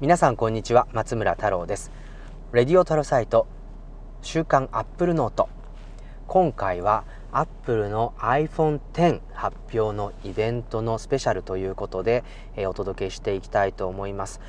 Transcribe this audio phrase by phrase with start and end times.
[0.00, 1.92] 皆さんこんにちは松村太郎です。
[2.52, 3.46] レディオタロサイト
[4.22, 5.48] 週刊アップルノート。
[6.26, 12.24] 今回はアップルの iPhone X 発表のイベントのスペシャルということで、
[12.56, 14.40] えー、お届けしていきたいと思います、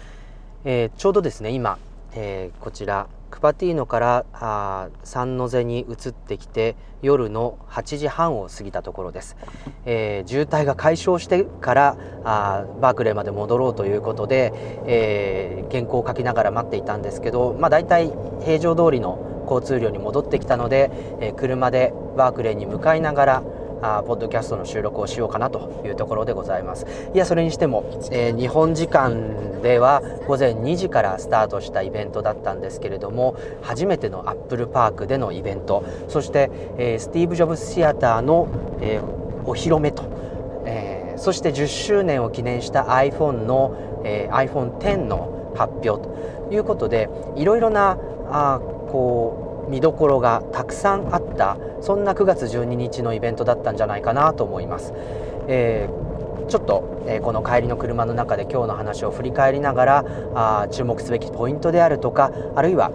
[0.63, 1.77] えー、ちょうどですね今、
[2.16, 9.36] えー、こちらクパティーノからあサンノゼに移ってきて夜の8時半を過ぎたところです、
[9.86, 14.54] えー、渋滞が解消してからあバークレーまで戻ろうということで、
[14.86, 18.14] えー、原稿を書きながら待っていたんですけど、まあ、大体
[18.46, 23.43] 平常通りの交通量に戻ってきたので、えー、車でバークレーに向かいながら
[23.82, 26.86] あポッドキャストの収録をしようかなというところでございます。
[27.14, 35.83] いやそれにしても、えー、日本時間では午前2時からスタートしたイベントだったんですけれども初めてのアップルパークでのイベント。
[36.08, 38.47] そして、えー、スティーブ・ジョブズ・シアターの、
[38.81, 40.03] えー、お披露目と、
[40.66, 46.09] えー、そして10周年を記念した iPhone の、えー、iPhone X の発表と
[46.52, 47.97] いうことでいろいろな
[48.30, 48.59] あ
[48.92, 54.94] こう見どころがたくさんあったそんな9月12日のイベントだったんじゃないかなと思います、
[55.47, 60.05] えー、ちょっと、えー、この帰りの車の中で今日の話を振り返りながら
[60.36, 62.91] あ注目すべきポイントであるとかあるいは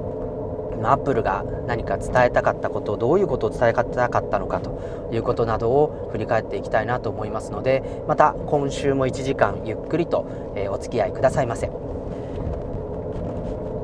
[0.82, 10.26] アップルが何か伝えたかったことをどういうことを伝えたかったのかということなどを振り返っていきたいなと思いますのでまた今週も1時間ゆっくりと、
[10.56, 11.70] え、お付き合いくださいませ。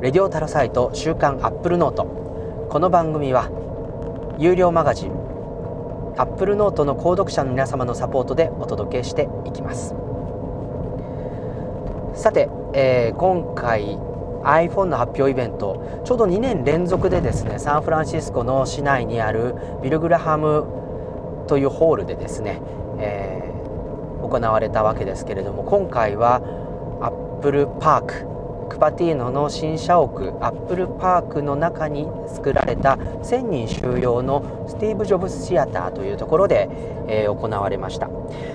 [0.02, 2.25] レディオタロサイト週刊アップルノート。
[2.68, 3.48] この番組は
[4.38, 5.12] 有料マガジン
[6.18, 9.94] アップルノートの購読者の皆様のサポートでお届けしていきます。
[12.14, 13.96] さて、えー、今回
[14.42, 22.60] iPhone の発表イベントちょうど2年連続でですねサンフランシスコの市内にあるビルグラハムというホールでですね、
[22.98, 26.42] えー、行われたわけですけれども今回は
[27.00, 28.35] アップルパーク
[28.68, 36.68] クパティーノの新社屋アップルパークの中に作られた1000人収容のスティーブ・ジョブズ・シアターというところで、
[37.08, 38.08] えー、行われました。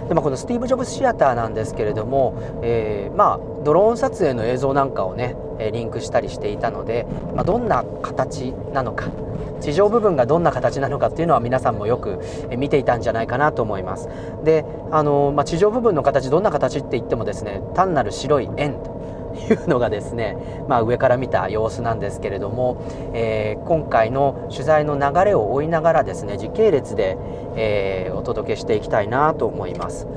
[0.07, 5.35] で、まあ、このスティーブ・ジョブズ・シアターなんですけれども、えー、まあ、ドローン撮影の映像なんかをね
[5.71, 7.05] リンクしたりしていたので、
[7.35, 9.11] まあ、どんな形なのか
[9.59, 12.19] 地上部分がどんな形なのかっていうのは皆さんもよく
[12.57, 14.09] 見ていたんじゃないかなと思います。
[14.43, 19.00] であの、まあ、地上部分の形どんな形って言ってもですね単なる白い円と
[19.35, 20.37] いうのがですね、
[20.67, 22.83] まあ、上から見た様子なんですけれども、
[23.13, 27.17] えー、今回の取材の流れを追いながらですね時系列で、
[27.55, 30.07] えー、お届けしていきたいなと思います。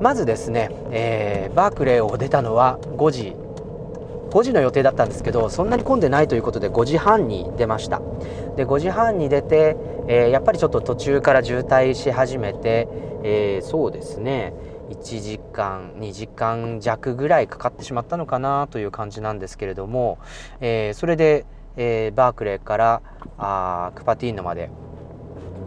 [0.00, 3.34] まずですね、えー、バークレーを出たのは5時
[4.30, 8.02] 5時の予定だったんですけどそんなに混んでないということで5時半に出ました。
[8.56, 9.76] で5時半に出て、
[10.08, 12.88] えやっぱりちょっと途中から渋滞し始めて、
[13.22, 14.52] えそうですね
[14.90, 20.18] 1時間2時間弱ぐらいかかってしまったのかなという感じなんですけれども、
[20.60, 21.44] えー、それで、
[21.76, 23.02] えー、バークレーから
[23.38, 24.70] あクパティーノまで、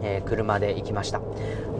[0.02, 1.20] えー、車で行きました。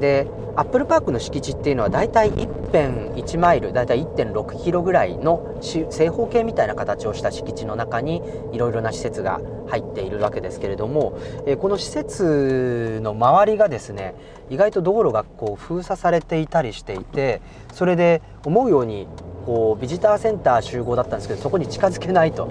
[0.01, 0.27] で
[0.57, 8.23] アップルパークの敷地っていうのはだいたい1辺1マイルだいたい1.6キロぐらいの正方形みたいな形をした敷地の中に
[8.53, 14.15] いろいろな施設が入っているわけですけれども、えー、この施設の周りがですね
[14.51, 17.41] 意外と道路がこう封鎖されていたりしていて
[17.73, 19.07] それで思うように
[19.47, 22.49] こうビジターセンター集合だったんですけどそこに近づけないと。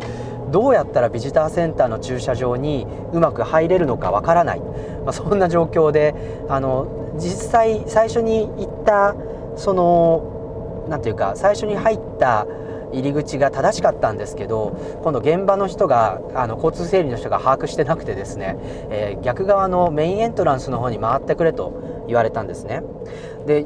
[0.51, 6.15] どうやったらビジターセンターの駐車場にうまく入れるのかわからない、まあ、そんな状況で
[6.49, 9.15] あの実際最初に行った
[9.57, 12.47] その何ていうか最初に入った
[12.91, 18.57] 入り口が正しかったんですけど今度現場の人があの交通整理の人が把握してなくてですね、
[18.89, 22.81] えー、逆側のメインエントランスの方に回ってくれと言われたんですね。
[23.45, 23.65] で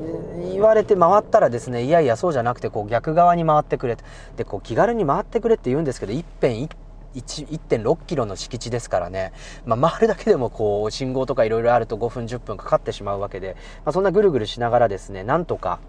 [0.52, 4.04] 言われて回ったらですねいやいやそうじゃなくてこう逆側に回ってくれと。
[4.38, 6.70] でこう気軽に回ってくれって言うんですけど一辺
[7.16, 9.34] 1.6キロの敷地ですからね、
[9.66, 13.56] まあ、回るだけでもこう信号とかいろいろあると5分10分かかってしまうわけで、
[13.86, 15.80] まあ、そんなぐるぐるしながらですねなんとか、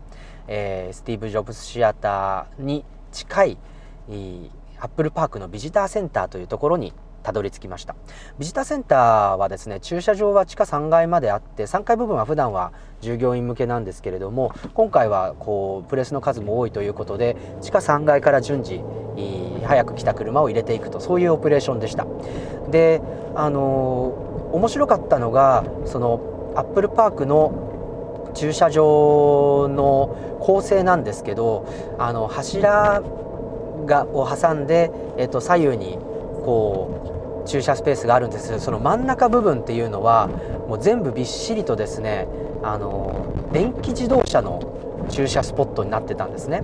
[0.49, 3.59] えー、スティーブ・ジョブズシアターに近い
[4.79, 6.93] アップルパークのビジターセンターというところに
[7.25, 7.97] たどり着きました。
[8.39, 18.81] ビジターセンターはですね駐車場は地下3階まであって3階部分は普段は従業員向けなんですけれども今回はこうプレスの数も多いということで地下3階から順次
[19.65, 22.07] 早く来た車を入れていくとそういうオペレーションでした。
[22.71, 23.01] で
[23.35, 31.67] あの面白かったのがそのアップルパークの駐車場の構成なんですけど
[31.99, 33.03] あの柱
[33.87, 35.99] がを挟んで、えっと、左右に
[36.45, 38.59] こう駐車スペースがあるんです。
[38.61, 40.29] その真ん中部分っていうのは
[40.69, 42.27] もう全部びっしりとですね
[42.63, 46.63] あの電気自動車の駐車スポットになってたんですね。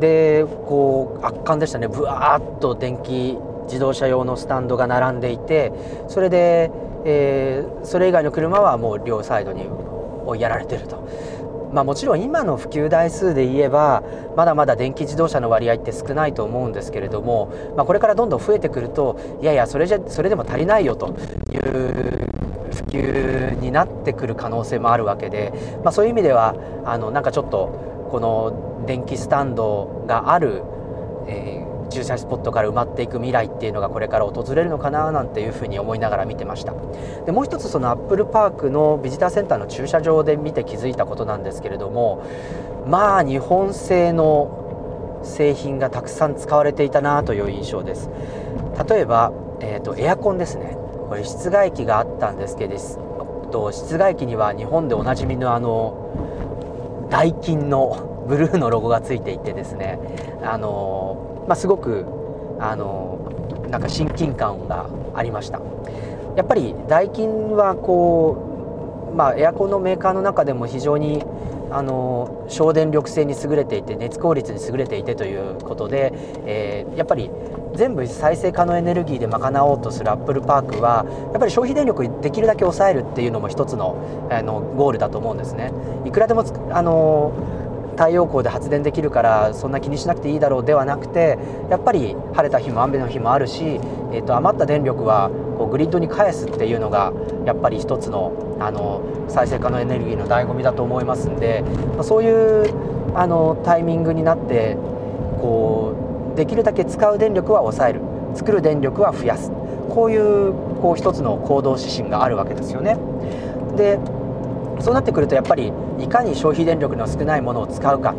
[0.00, 1.88] でこう圧巻でしたね。
[1.88, 5.72] ぶわーっと電気自動車用のスタンドが並んでいて
[6.08, 6.70] それで、
[7.04, 9.66] えー、それ以外の車はもう両サイドに
[10.26, 11.08] 追いやられてると。
[11.76, 14.02] まあ、もちろん今の普及台数で言えば
[14.34, 21.08] まだまだ電気自動車の割合って少ないと思うんですけれども、まあ、これからどんどん増えてくるといやいやそれじゃそれでも足りないよと
[21.52, 22.30] いう
[22.72, 25.52] 普及になってくる可能性もあるわけで、
[25.84, 26.54] まあ、そういう意味では
[26.86, 30.62] あのなんかちょっとこの電気スタンドがある、
[31.28, 36.74] えー駐車スポットから埋まっていく未来っていうのがこれから訪れるのかななんていうふうに思いながら見てました。
[37.24, 42.24] でもう一つそのアップルパークのビジターセンターの駐車場で見て気づいたことなんですけれども
[42.86, 48.10] まあ日本製の製品がたくさん使われていたなという印象です。
[48.88, 50.76] 例えば、えーと、エアコンですね。
[51.08, 60.00] これ室外機があったんですけど室外機には日本でおなじみのあのダイキンのブルーのロゴがついていてですね
[60.42, 62.04] あのまあ、すごく
[62.58, 63.32] あの
[63.70, 65.60] なんか親近感がありました
[66.36, 71.24] やっぱりダイキンはこう、まあ、エアコンのメーカーの中でも非常に
[71.70, 76.12] あの省電力性に優れていて熱効率に優れていてということで、
[76.46, 77.30] えー、やっぱり
[77.74, 85.72] 全部再生可能エネルギーで賄おうとするアップルパークはやっぱり消費電力できるだけ抑えるっていうのも一つのあのゴールだと思うんですね。
[86.04, 87.32] いくらでもあの
[87.96, 91.38] 太陽光で発電できるからそんな気にしなくていいだろうではなくて
[91.70, 93.64] やっぱり晴れた日も雨の日もあるし、
[94.12, 97.12] えー、と余った電力はこうグリッドに返すっていうのが
[97.44, 101.62] やっぱり一つのあの再生可能エネルギーの醍醐味だと思いますんで、
[101.96, 104.76] ま、そういうあのタイミングになって
[105.40, 108.00] こうできるだけ使う電力は抑える
[108.34, 109.50] 作る電力は増やす
[109.90, 112.96] こういうこう一つの行動指針があるわけですよね。
[113.76, 113.98] で
[114.80, 118.14] そうなってくるとやっぱりいかに消費電力の少ないものを使うか。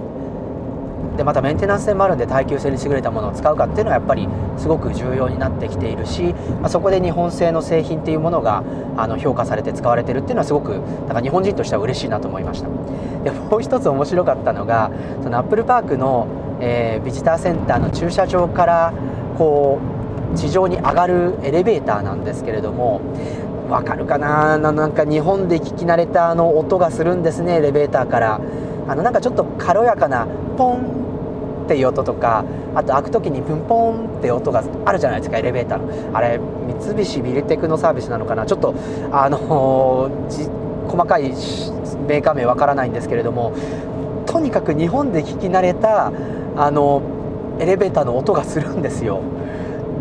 [1.18, 8.64] でまたメンテナンス性もあるんで耐久性に優れたものを使うかっていうのはやっぱりすごく重要になってきているし、まあ、そこで日本製の製品っていうものが
[8.96, 12.70] あの評価されて使われてるっていうのはすごくなんか日本人としては嬉しいなと思いました。
[13.24, 14.92] でもう一つ面白かったのが
[15.24, 16.28] そのアップルパークの、
[16.62, 18.94] えー、ビジターセンターの駐車場から
[19.38, 19.80] こ
[20.34, 23.02] う地上に上がるエレベーターなんですけれども
[23.70, 24.58] わかるかな？
[24.58, 28.40] なんか日本で聞き慣れたあの音がするんですねエレベーターから。
[28.90, 30.26] あのなんかちょっと軽やかな
[30.58, 36.18] ポンっていう音とかあと開く時にプンポンって音があるじゃないですかエレベーターの。
[36.18, 36.40] あれ
[36.82, 38.46] 三菱ビルテクのサービスなのかな？
[38.46, 38.74] ちょっと
[39.12, 39.38] あの
[40.88, 43.52] 細かいメーカー名わからないんですけれども
[44.26, 46.14] とにかく日本で聞き慣れた
[46.56, 47.02] あの
[47.60, 49.22] エレベーターの音がするんですよ。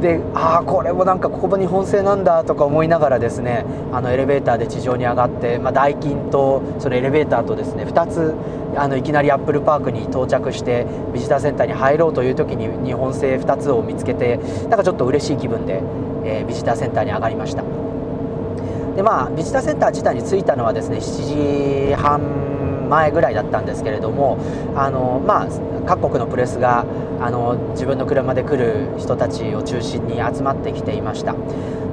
[0.00, 8.34] でああこれもなんかここも日本製なんだとか思いながらですねあのエレベーターで地上に上がって、まあ、代金とそのエレベーターとですね2つ
[8.76, 14.36] あのいきなりアップルパークに到着してビジターセンターに入ろうという時に日本製2つを見つけて
[14.68, 15.82] なんかちょっと嬉しい気分で、
[16.24, 17.62] えー、ビジターセンターに上がりました。
[18.96, 24.38] でまあビジターセンター自体に着いたのはですね7時半前ぐらいだったんですけれども
[24.74, 25.48] あのまあ
[25.86, 26.84] 各国のプレスが
[27.20, 31.34] あの自分の車で来る人たちを中心に集まってきていました。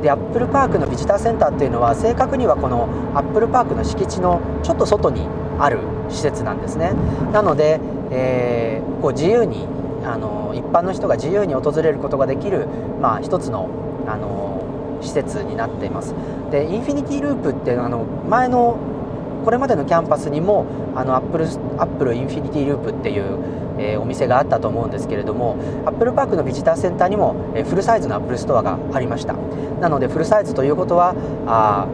[0.02, 5.28] でアップルパークのビジターセンターっていうのは正確にはこのアップルパークの敷地のちょっと外に
[5.60, 5.80] ある
[6.10, 6.94] 施設なんですね。
[7.32, 7.80] なので、
[8.12, 9.66] えー、こう自由に
[10.04, 12.68] あの一般の人が自由に訪れることができる、
[13.02, 13.70] まあ、一つの
[14.06, 14.62] あの
[15.02, 16.14] 施設になっています。
[16.52, 18.78] でインフィニティループってあの前の
[19.46, 20.66] これまでのキャンパスにも
[20.96, 21.46] あの Apple Apple
[21.78, 23.38] Infinite Loop っていう
[23.78, 29.36] え、お店があったと思うんですけれども Apple Park のビジターセンターにも、え、フルサイズの Apple Store がありました。
[29.80, 31.14] なのでフルサイズということは
[31.46, 31.88] あ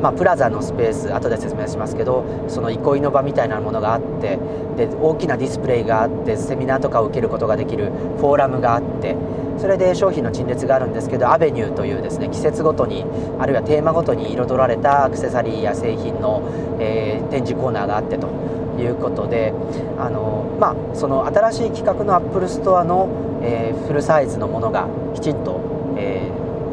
[0.00, 4.38] まあ、プラザのスペース後で説明しますけどその憩いの場みたいなものがあって
[4.76, 9.16] で大きなディスプレイがあってセミナーとかを受けることができるフォーラムがあって
[9.58, 13.04] それで商品の陳列があるんですけどアベニューというですね季節ごとに
[13.38, 16.42] あるいはテーマごとに彩られたアクセサリーや製品の、
[16.80, 18.59] えー、展示コーナーがあってと。
[18.80, 19.52] いうことで
[19.98, 23.08] あの、まあ、その新しい企画の Apple Store の、
[23.42, 25.60] えー、フルサイズのものがきちんと、
[25.96, 26.30] え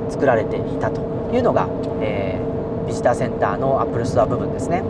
[0.07, 1.01] ー、作られていたと
[1.33, 1.67] いうのが、
[2.01, 4.83] えー、ビジターセンターの Apple Store 部分ですね。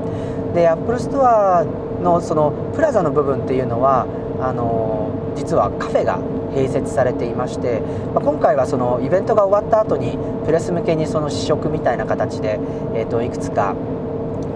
[0.53, 1.65] で Apple Store
[2.01, 4.05] のそのプラザの部分っていうのは
[4.39, 6.19] あの実はカフェが
[6.53, 7.81] 併設されていまして、
[8.13, 12.59] まあ、今回はそのイベントが終わった後にプレス向けにその試食みたいな形で、
[12.95, 13.75] えー、といくつか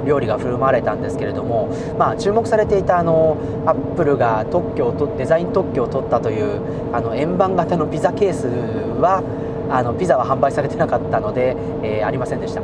[0.05, 6.61] 料理が振る舞われたんですけれども、まあ、注目されていたあのアップルが特許をとデザイン特許を取ったという
[6.95, 8.47] あの円盤型のピザケース
[8.99, 9.23] は
[9.69, 12.61] あのピザは販売されてなかったので、えー、ありませんでした。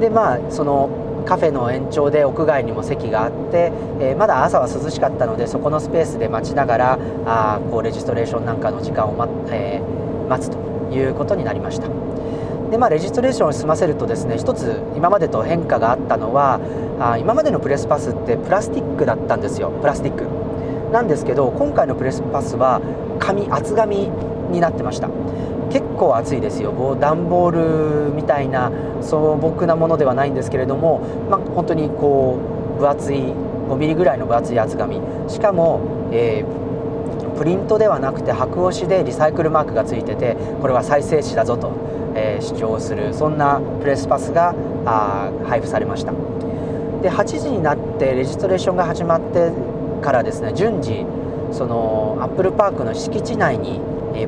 [0.00, 0.88] でまあその
[1.26, 10.58] カフェの延長で屋外にも席があって、えー、まだ朝は涼しかったのでそこのスペースで待ちながらあこうレジストレーションなんかの時間を待,、えー、待つと
[10.94, 12.09] いうことになりました。
[12.70, 16.60] で、まあ、レジストレーションを済ませるとですね一つ今までと変化があったのは
[17.00, 19.70] あ今までのプレスパスってプラスティックだったんですよ。
[19.80, 20.24] プラスティック。
[20.92, 22.80] なんですけど今回のプレスパスは
[23.18, 24.10] 紙厚紙
[24.50, 25.08] になってました。
[25.70, 26.96] 結構厚いですよ。
[27.00, 31.00] 段ボールみたいな素朴なものではないんですけれども、
[31.30, 32.38] まあ、本当にこ
[32.76, 33.16] う分厚い
[33.68, 35.00] 5ミリぐらいの分厚い厚紙。
[35.28, 35.80] しかも、
[36.12, 41.70] えー、プリントではなくて白押しでリサイクルマークがついててこれは再生紙だぞと、
[42.14, 46.12] えー、主張するそんなプレスパスがあ配布されました。
[47.02, 49.50] で8時になってレジストレーションが始まって
[50.02, 51.06] からですね順次
[51.52, 53.80] そのアップルパークの敷地内に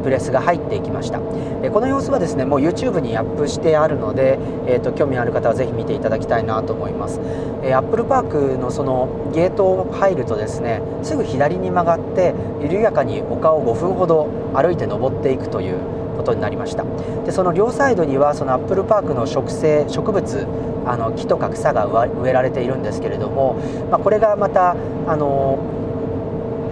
[0.03, 1.19] プレスが入っていきました。
[1.19, 7.21] この様子はですねもう YouTube にアップしてあるので、えーと、興味ある方はぜひ見ていただきたいなと思います。
[7.21, 15.77] アップルパークのそのゲートを入るとですねすぐ左に曲がって緩やかに丘を5分ほど歩いて登っていくという
[16.17, 16.85] ことになりました。
[17.25, 20.47] でその両サイドにはそのアップルパークの植生植物
[20.87, 23.55] あの木とか草が植えられているんですけれども、
[23.91, 24.75] まあ、これがまた
[25.07, 25.59] あの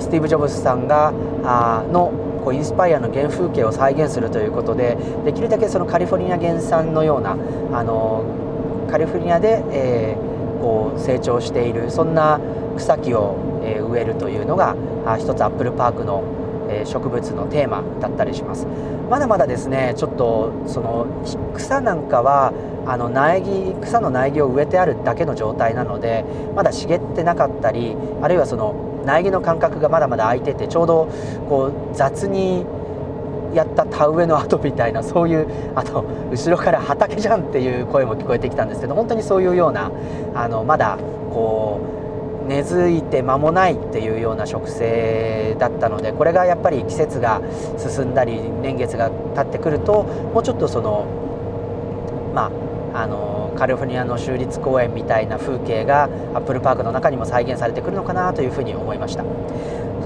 [0.01, 1.13] スティーブ・ジョブズさんが
[1.45, 2.13] あの
[2.45, 8.25] こうインスパイアの原風景を再現するということでできるだけそのカリフォルニア原産のようなあの
[8.91, 12.41] カリフォルニアで、えー、こう成長しているそんな
[12.77, 14.75] 草木を、え、植えるというのが
[15.07, 16.25] あ一つアップルパークの、
[16.71, 18.67] え、植物のテーマだったりします。
[19.11, 21.07] まだまだですねちょっとその
[21.55, 22.53] 草なんかは
[22.87, 26.25] あの苗木草の苗木を植えてあるだけの状態なので
[26.55, 31.09] まだ茂ってなかったりあるいはその苗木の間隔がまだまだ空いててちょうど
[31.49, 32.65] こう雑に
[33.53, 39.91] やった田植えの跡みたいなそういうあの後ろから畑じゃんっていう声も聞こえてきたんですけど本当にそういうような
[40.37, 40.97] あのまだ
[41.31, 42.00] こう
[42.49, 47.41] 根付いて間もないっていうような植生だったのでこれがやっぱり季節が
[47.79, 51.07] 進んだり年月が経ってくるともうちょっとその
[52.35, 52.51] ま
[52.95, 59.25] ああのカリフォルニアの州立公園みたいな風景がアップルパークの中にも再現されてくるのかなというふうに思いました。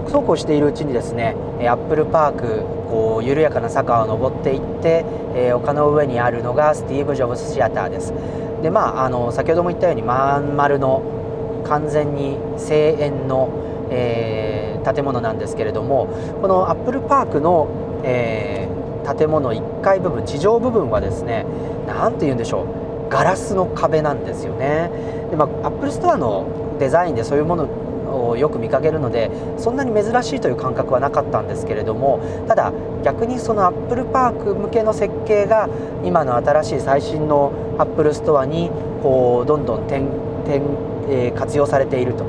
[0.09, 8.13] そうこうしているうちにですねアップルパークこう緩やかな坂を登っていって、えー、丘の上にあるのがスティーブ・ジョブズ・シアターです。
[8.63, 11.03] でまああの先ほども言ったようにまん丸の
[11.65, 13.49] 完全に庭園の、
[13.91, 16.09] えー、建物なんですけれども
[16.41, 17.69] このアップルパークの、
[18.05, 21.47] えー、建物1階部分地上部分はですね
[21.87, 24.91] 何て言うんでしょうガラスの壁なんですよね。
[25.31, 26.47] で、まあ、 Apple Store の
[26.81, 27.69] デザインでそういうもの
[28.31, 32.73] をよく見かけるのでそんなに珍しいという感覚はなかったんですけれどもただ
[33.05, 35.69] 逆にその Apple Park 向けの設計が
[36.05, 38.71] 今の新しい最新の Apple Store に
[39.03, 40.09] こうどんどん点
[40.45, 40.63] 点
[41.09, 42.25] えー、活用されていると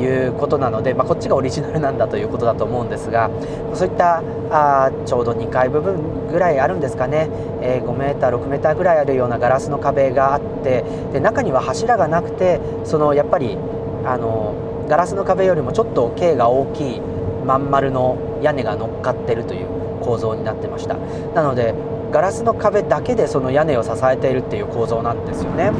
[0.00, 3.30] いうことなので、まあ、こっちがオリジナルなんだということだと思うんですが
[3.74, 7.28] そういったあちょうど2階部分ぐらいあるんですかね、
[7.62, 13.56] えー、5メーター6メーターぐらいあるようなガラスの壁があってで中には柱がなくてそのやっぱり
[14.04, 17.00] あのガラスの壁よりもちょっと径が大きい
[17.44, 19.66] まん丸の屋根が乗っかってるという
[20.00, 20.94] 構造になってました
[21.34, 21.74] なので
[22.10, 25.72] ガラスの壁だけでその屋根を支えているっていう構造なんですよね。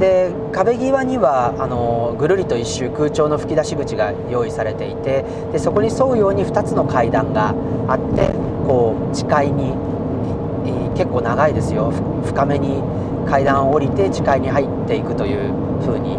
[0.00, 7.54] で壁際にはあのぐるりと一周空調の吹き出し口が用意されていてでそこに沿うように2つの階段が
[7.88, 8.30] あって
[8.66, 9.74] こう地階に、
[10.96, 11.92] 結構長いですよ。
[12.24, 12.82] 深めに
[13.28, 16.18] 階段を降りて地階に入っていくという風に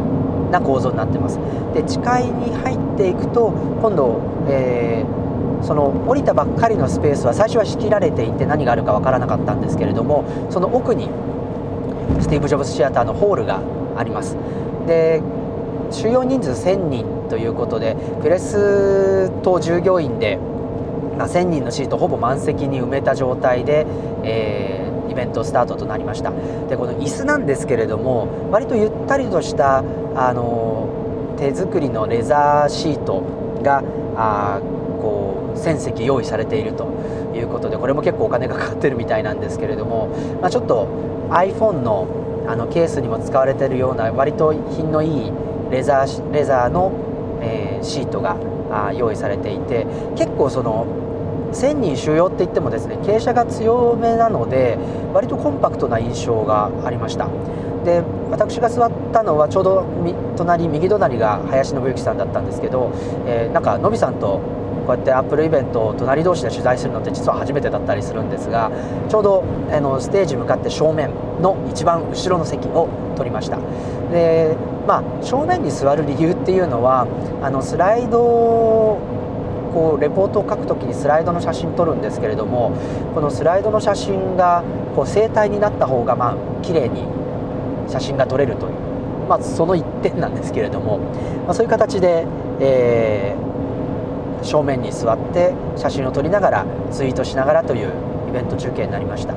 [0.51, 1.39] な構造になってます。
[1.73, 11.09] で地階に入っていくと今度、えー、その降りたばっかりのスペースは最初は仕切られていて何があるか分からなかったんですけれどもその奥に
[12.21, 13.61] スティーブ・ジョブズシアターのホールが
[13.97, 14.37] あります。
[14.85, 15.21] で
[15.91, 20.37] 収容人数1000人ということでプレスと従業員で、
[21.17, 23.85] まあ、1000人のシートほぼ満席に埋めた状態で、
[24.23, 26.31] えー、イベントスタートとなりました。
[26.69, 29.83] でこの椅子なんですけれども割とゆったりとした
[30.15, 33.23] あの手作りのレザーシート
[33.63, 33.83] が
[34.15, 34.59] あ
[34.97, 36.85] こう1000席用意されていると
[37.35, 40.09] いうことでこれも結構お金がかかってるみたいなんですけれども、
[40.41, 40.87] まあ、ちょっと
[41.29, 42.07] iPhone の
[42.47, 45.31] あのケースにも使われてるような割と品のいい
[45.69, 46.93] レザーレザーの、
[47.41, 48.37] えー、シートが
[48.71, 49.85] あ用意されていて
[50.15, 50.85] 結構その
[51.51, 54.77] 1000人収容って言ってもですね傾斜が強めなので
[55.13, 57.27] 割とコンパクトな印象がありました。
[57.85, 59.85] で私が座ったのはちょうど
[60.35, 62.91] 隣右隣が林信之さんだったんですけど、
[63.25, 64.41] えー、なんかのびさんと
[64.87, 68.71] こうやってアップルイベントを隣同士で取材するのって実は初めてだったりするんですが
[69.09, 73.57] ちょうどあのステージ向かって正面の一番後ろの席を取りました。
[74.11, 74.55] で
[74.87, 77.05] まあ正面に座る理由っていうのは
[77.43, 78.97] あのスライド
[79.73, 82.71] こうレポートを書くときにスライドの写真撮るんですけれども
[83.13, 84.63] このスライドの写真が
[84.95, 87.03] こう正体になった方がまあ綺麗に
[87.89, 88.73] 写真が撮れるという、
[89.27, 90.99] まあ、その一点なんですけれども、
[91.45, 92.25] まあ、そういう形で、
[92.59, 93.56] えー、
[94.47, 97.91] 正面に座って写真を撮りながらツイートしながらという
[98.29, 99.35] イベント中継になりました。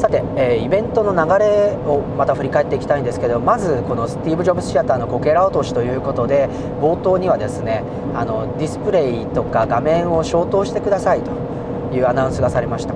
[0.00, 6.48] さて、えー、イベントの流れをまた振り返っていきたいんですけどまずこのスティーブ・ジョブズシアターのこけら落としということで
[6.80, 11.30] 冒頭にはですねあのディスプレイとか画面を消灯してくださいと
[11.94, 12.94] いうアナウンスがされました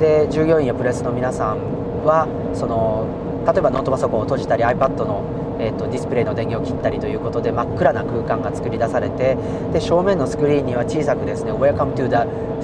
[0.00, 1.58] で従業員やプレスの皆さん
[2.04, 3.06] はその
[3.46, 9.36] 例えばノートパソコンを閉じたり iPad のえーと、ディスプレイの電源を切ったりということで真っ暗な空間が作り出されて
[9.72, 12.16] で正面のスクリーンには小さくですね「Welcome to the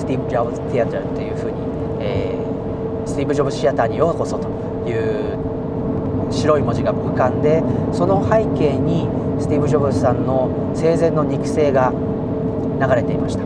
[0.02, 1.56] Steve Jobs Theater」というふうに、
[2.00, 2.48] えー
[3.08, 4.48] スティーブ・ジョブズシアターにようこそと
[4.86, 5.38] いう
[6.30, 7.62] 白い文字が浮かんで
[7.92, 9.08] その背景に
[9.40, 13.44] スティーブ・ジョブズさんの生前の肉声が流れていました。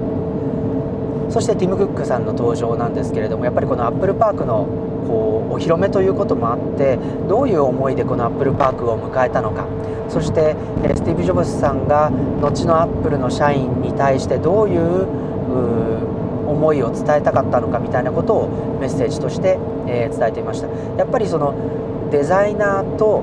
[1.30, 4.66] そしてティム・クックさんの登場なんですけれどもやっぱりこのアップルパークの
[5.06, 9.66] こうお披露目ということもあってどういう思いでこのアップルパークを迎えたのか。
[10.08, 10.56] そして
[10.94, 12.10] スティーブ・ジョブズさんが
[12.42, 15.06] 後のアップルの社員に対してどういう
[16.46, 20.68] 思いを伝えたかったのかみたいなことをメッセージとして、え、伝えていました。
[20.98, 21.54] やっぱりその
[22.10, 23.22] デザイナーと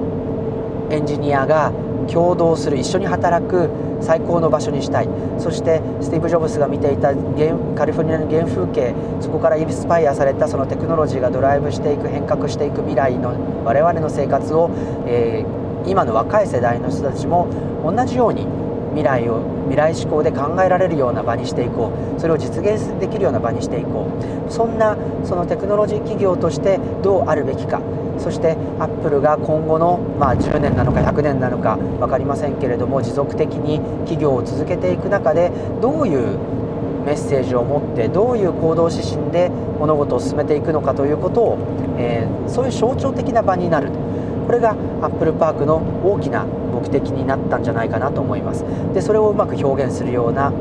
[0.89, 1.71] エンジニアが
[2.11, 3.69] 共同する一緒に働く
[4.01, 5.09] 最高の場所にしたい。
[5.39, 7.13] そしてスティーブ・ジョブズが見ていた
[7.75, 14.69] カリフォルニアの原風景そこからインスパイアされたそのテクノロジーがドライブしていく変革していく未来の我々の生活を、
[15.07, 17.47] えー、今の若い世代の人たちも
[17.83, 18.45] 同じように
[18.89, 22.19] 未来を未来志向で考えられるような場にしていこう。
[22.19, 24.07] それを実現できるような場にしていこ
[24.47, 24.51] う。
[24.51, 27.81] そんなそのテクノロジー企業としてどうあるべきか。
[28.17, 36.37] そしてアップルが今後の、まあ、10年なのか100年なのか分かりませんけれども持続的に企業を続けていく中でどういう
[37.05, 41.57] メッセージを持ってどういう行動指針で物事を進めていくのかということを、
[41.97, 43.89] えー、そういう象徴的な場になる。
[44.45, 48.63] これがアップルパークの大きな目的になったんじゃないかなと思います。
[48.93, 50.51] でそれをうまく表現するような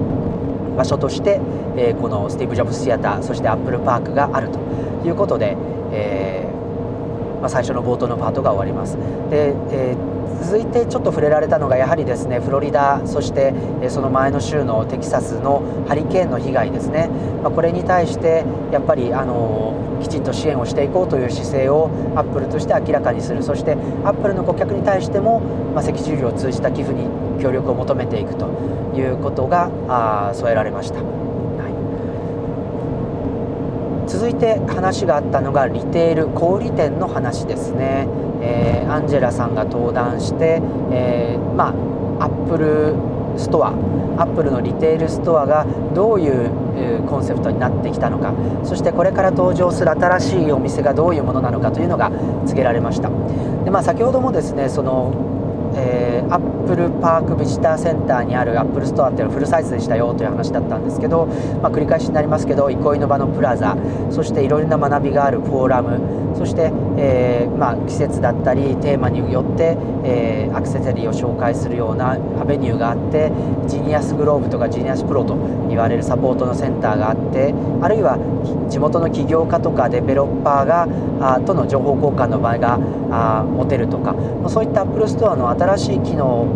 [0.76, 1.40] 場所として、
[1.76, 4.58] えー、このスティーブ・ジョブズ・シアターそしてアップルパークがあると
[5.06, 5.56] いうことで、
[5.92, 8.96] えー、まあ、最初の冒頭のパートが終わります。
[9.30, 13.52] で、えー続いてちょっと触れられたのがやはりですねフロリダそして
[13.88, 17.08] その前の週のテキサスのハリケーンの被害ですね、
[17.42, 23.42] まあ、これに対してやっぱりあのきちんと支援をしていこうという姿勢をアップルとして明らかにする。
[23.42, 23.72] そして
[24.04, 25.40] アップルの顧客に対しても、
[25.74, 27.08] まあ、赤十字を通じた寄付に
[27.42, 28.46] 協力を求めていくと
[28.94, 31.18] いうことがあ添えられました。
[34.08, 38.08] 続いて話があったのがリテール小売店の話ですね、
[38.40, 41.74] えー、アンジェラさんが登壇して、えー、ま
[42.20, 42.94] あアップル
[43.38, 46.50] ストアアップルのリテールストアがどういう
[47.08, 52.10] コンセプトになってきたのかそしてこれから登場する新しいお店がどういうものなのかというのが
[52.46, 53.10] 告げられました。
[53.64, 55.37] で、まあ、先ほどもですねその
[55.78, 61.26] えー、アップルパークビジターセンターにあるアップルストアっていうのはフルサイズでしたよという話だったんですけど、
[61.62, 63.76] まあ、繰り返しになりますけど憩いの場のプラザ
[64.10, 73.32] そしていろいろな学びがあるフォーラムそして、えー、まあ、季節だったりテーマによって、えー、アクセサリーを紹介するようなアベニューがあって
[73.66, 75.34] ジニアスグローブとかジニアスプロと
[75.78, 78.18] 言われるサポートのセンターがあってあるいは
[78.68, 80.88] 地元の起業家とかデベロッパーが
[81.36, 82.78] あとの情報交換の場が
[83.10, 84.14] あ持てるとか
[84.48, 86.50] そういったアップルストアの新しい機能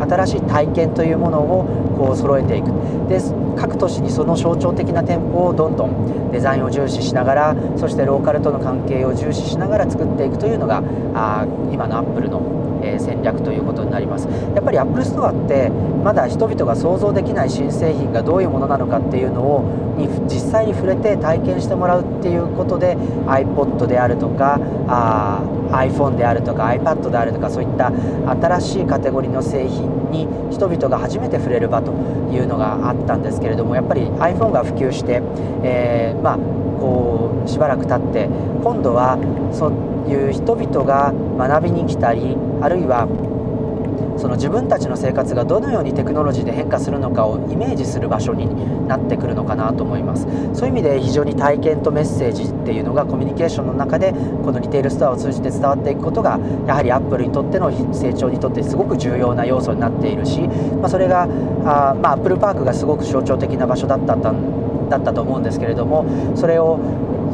[0.00, 2.72] 新しい体験というものをこう揃えていく。
[3.08, 3.20] で
[3.56, 10.82] 各都市にその象徴的な店舗をどんどんデザインを重視しながらそしてローカルとの関係を重視しながら作っていくというのが
[11.14, 12.40] あ今のアップルの
[12.82, 14.28] え戦略ということになります。
[14.54, 15.70] やっぱりアップルストアって
[16.04, 27.92] まだ人々が想像できない新製品がどういうものなのかっていうのをに実際に触れて体験してもらうっていうことで iPod であるとかあ iPhone であるとか iPad であるとかそういった
[28.40, 31.92] 新しいカテゴリーの製品に人々が初めて触れる場と
[32.32, 35.22] いうのがあったんですけれどもやっぱり iPhone が普及して、
[35.62, 38.26] えー、まあこうしばらく経って
[38.62, 39.18] 今度は
[39.52, 43.08] そういう人々が学びに来たりあるいは
[44.20, 50.26] その自分たちの生活がどのようにテクノロジーで変化するのかをイメージする場所になってくるのかなと思います。
[50.52, 61.26] そういう意味で非常に体験とメッセージっていうのがコミュニケーションの中でこのリテールストアを通じて伝わっていくことがやはりアップルにとっての成長にとってすごく重要な要素になっているし、まあ、それがあ、
[61.94, 66.04] まあ、アップルパークがすごく象徴的な場所だっただったと思うんですけれども
[66.36, 66.78] それを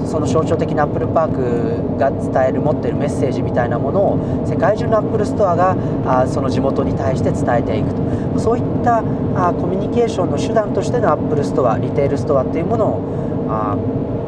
[0.04, 8.38] その象徴的なアップルパークが伝える持ってるメッセージみたいなものを世界中のアップルストアがあその地元に対して伝えていくと。
[8.38, 13.76] そういったあコミュニケーションの手段としてのアップルストアリテールストアっていうものをあ、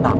[0.02, 0.10] ま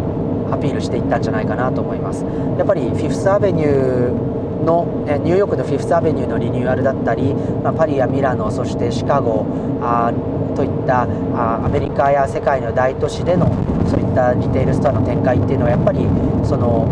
[0.50, 2.24] あ、アピールしていったんじゃないかなと思います。
[2.58, 9.46] やっぱりフィフスアベニューのニューヨークのフィフスアベニューのリニューアルだったり、まあ、パリやミラノそしてシカゴ
[9.80, 10.12] あ
[10.56, 11.02] といった
[11.34, 13.46] あアメリカや世界の大都市での
[13.88, 16.00] そういったリテールストアの展開っていうのはやっぱり
[16.44, 16.86] その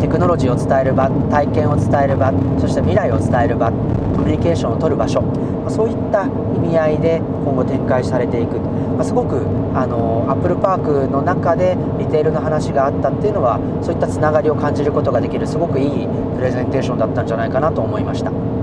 [0.00, 9.44] テクノロジーを伝える場体験を伝える場そして未来を伝える場コミュニケーションを取る場所まそういった意味合いで今後展開されていく、まあ、すごく
[9.74, 18.55] あのアップルパークの中でリテールの話があったっていうのはそういったつながりを感じることができるすごくいいプレゼンテーションだったんじゃないかなと思いました。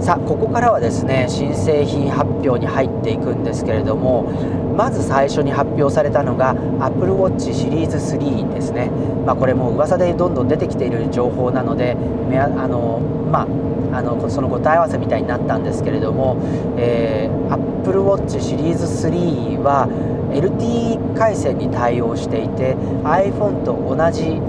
[0.00, 4.30] さあここからはですね新製品発表に入っていくんですけれども
[4.76, 8.90] まず最初に発表されたのが Apple Watch シリーズ3ですね、
[9.24, 11.96] まあ、これも噂でどんどん出てきている情報なので
[12.32, 13.00] あの、
[13.32, 13.48] ま
[13.92, 16.36] あ、あのその答え合わせみたいになったんですけれども、
[16.76, 19.88] えー、Apple Watch シリーズ3は
[20.30, 24.40] LTE 回線に対応していて iPhone と同じ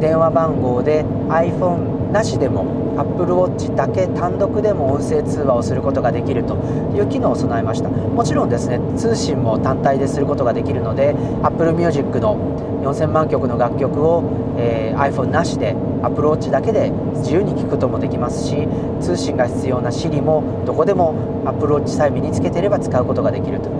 [0.00, 6.56] 電話番号で iPhone なしでも Apple Watch だけ単独でも音声通話をすることができると
[6.94, 7.88] いう機能を備えました。
[7.88, 12.36] もちろんですね通信も単体ですることができるので Apple Music の
[12.82, 14.22] 4000万曲の楽曲を、
[14.58, 18.68] えー、iPhone なしで Apple Watch だけで自由に聴くこともできますし
[19.00, 21.14] 通信が必要な Siri もどこでも
[21.46, 23.70] Apple Watch さえ身につけていれば使うことができると。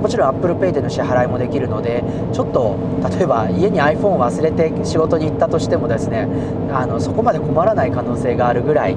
[0.00, 2.76] もちろん ApplePay での支払いもできるのでちょっと
[3.16, 6.28] 例えば家に iPhone を忘れて仕事に行ったとしてもですね
[6.72, 8.96] あのそこまで困らない可能性があるぐらい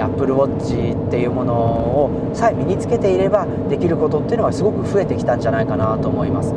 [0.00, 6.52] Apple Watch っていうものをさえ身につけていればできることっていうのはすごく増えてきたんじゃないかなと思います。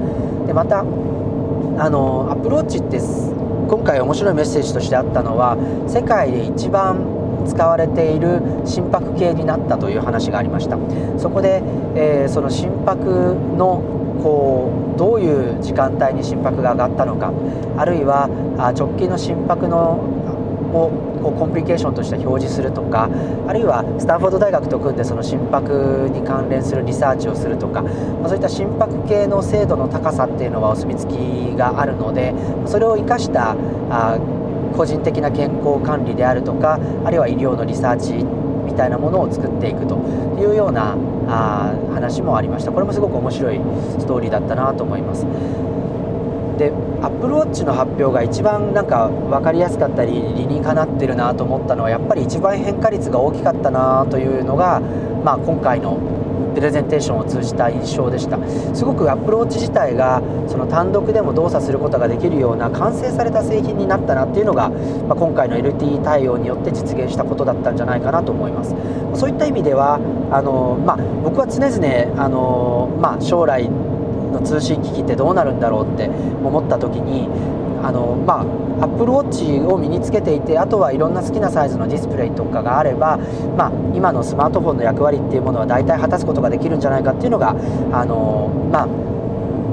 [0.46, 0.84] でまたあ
[1.90, 3.00] の Apple Watch って
[3.68, 10.78] 今回面白いメッセージとしてあったのは世界で一番使われている心拍計になったという話がありました。
[11.18, 11.62] そこで、
[11.96, 13.82] えー、その心拍の
[14.22, 17.34] こうどういう時間帯に心拍が上がったのか
[17.78, 18.30] あるいは
[18.78, 20.22] 直近の心拍の
[20.74, 20.90] を
[21.22, 23.10] こうコンプリケーションとして表示するとか
[23.48, 31.18] あるいはスタンフォード大学と組んでその心拍に関連するリサーチをするとか、まあ、そういった心拍計の精度の高さっていうのはお墨付き
[31.56, 32.34] があるので
[32.66, 33.56] それを生かした
[33.90, 34.18] あ
[34.72, 38.14] 個人的な健康管理であるとかあるいは医療のリサーチ
[38.66, 39.98] みたいなものを作っていくと
[40.40, 40.96] いうような
[41.28, 42.72] あ話もありました。
[42.72, 43.60] これもすごく面白い
[44.00, 45.26] ストーリーだったなと思います。
[46.58, 54.80] で Apple Watch の発表が一番なんか分かりやすかったり理にかなってるなと思ったのはやっぱり一番変化率が大きかったなというのが、
[55.24, 55.98] まあ、今回の
[56.54, 58.38] プレゼンテーションを通じた印象でした。
[58.74, 68.76] すごくアプルウォッチ自体がその単独でも動作することができるような完成された製品になったなっていうのが、まあ、今回の LTE 対応によって実現したことだったんじゃないかなと思います。
[69.14, 70.00] そういった意味では
[70.32, 77.28] あの、まあ、僕は常々あの、まあ、将来の通信機器ってどうなるんだろうって思った時に
[77.84, 78.42] あのまあ
[78.84, 83.18] アップルウォッチを身につけていてあとはいろんな好きなサイズのディスプレイとかがあれば、
[83.58, 87.50] まあ、今のスマートフォンの役割っていうものは大体果たすことができるんじゃないかっていうのが
[87.92, 88.88] あのまあ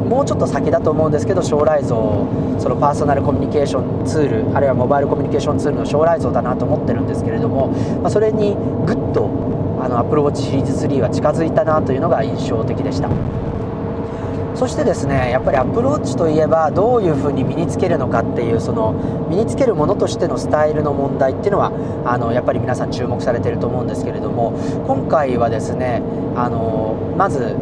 [0.09, 2.27] もうちょっと先だと思うんですけど将来像
[2.59, 7.69] そのパーソナルコミュニケーションツールあるいはモバイルコミュニケーションツールの将来像だなと思ってるんですけれども、
[8.01, 9.29] まあ、それにぐっと
[9.81, 13.09] あの Apple Watch シリーズ3は近づいたなというのが印象的でした。
[14.59, 18.93] そしてですねやっぱりアプローチといえばどういうふうに身につけるのかっていうその
[19.31, 21.71] 身につけるものとしてのスタイルの問題っていうのは
[22.05, 26.03] あのやっぱり皆さん注目されてると思うんですけれども今回はですね
[26.35, 27.55] あのまず、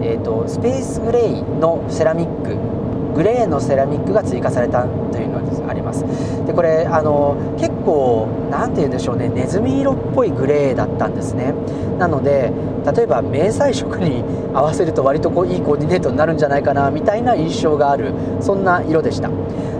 [0.00, 6.04] えーと、スペースグレイのセラミックグレーのセラミックが追加されたというのがあります。
[6.46, 11.54] でこれあの結構何て言うんでしょうねネズミ色っぽいグレーだったんですね。
[11.98, 12.52] なので
[12.84, 19.30] 例えば迷彩色に合わせると割とこういいコーディネートになるんじゃないかなみたいな印象があるそんな色でした。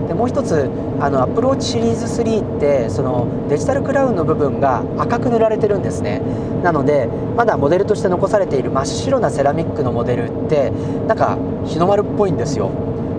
[0.07, 6.21] でもう一つあの Apple Watch シリーズ3ってそのデジタルクラウンの部分が赤く塗られてるんですね。
[6.63, 10.71] なのでまだモデルとして残されている真っ白なセラミックのモデルって
[11.07, 12.69] なんか日の丸っぽいんですよ。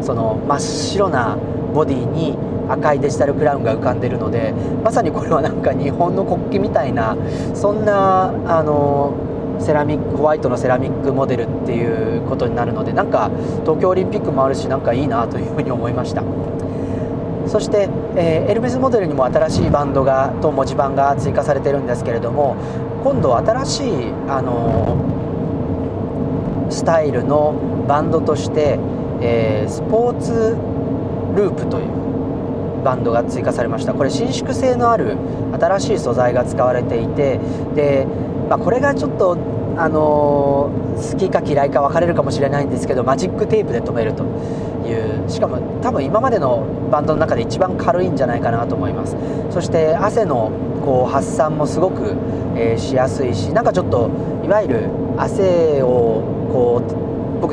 [0.00, 1.36] その真っ白な
[1.74, 7.16] ボディに赤いデジタルクラウンが浮かんでるのでまさにこれはなんか日本の国旗みたいな
[7.54, 9.14] そんなあの
[9.60, 13.30] セラミックホワイトのセラミックモデルっていうことになるのでなんか
[13.62, 16.22] 東京オリンピックもあるしなんかいいなというふうに思いました。
[17.46, 22.56] そして、えー、エルメスモデルにも新しいバンドがと文字盤が追加されてるんですけれども
[23.04, 24.96] 今度新しいあの
[26.70, 28.80] スタイルのバンドとして、
[29.20, 30.56] えー、スポーツ
[31.36, 32.05] ループという
[32.86, 33.94] バンドが追加されました。
[33.94, 35.16] これ伸縮性のある
[35.60, 37.40] 新しい素材が使われていて
[37.74, 38.06] で、
[38.48, 39.36] まあ、これがちょっと
[39.76, 45.28] あのー、好きか嫌いか分かれるかもしれないんですけどマジックテープで留めるという。
[45.28, 49.16] しかも多分今までのバンドの中で一番軽いんじゃないかなと思います。
[49.50, 50.52] そして汗の
[50.84, 52.14] こう発散もすごく、
[52.54, 54.08] えー、しやすいしなんかちょっと
[54.44, 56.22] いわゆる汗を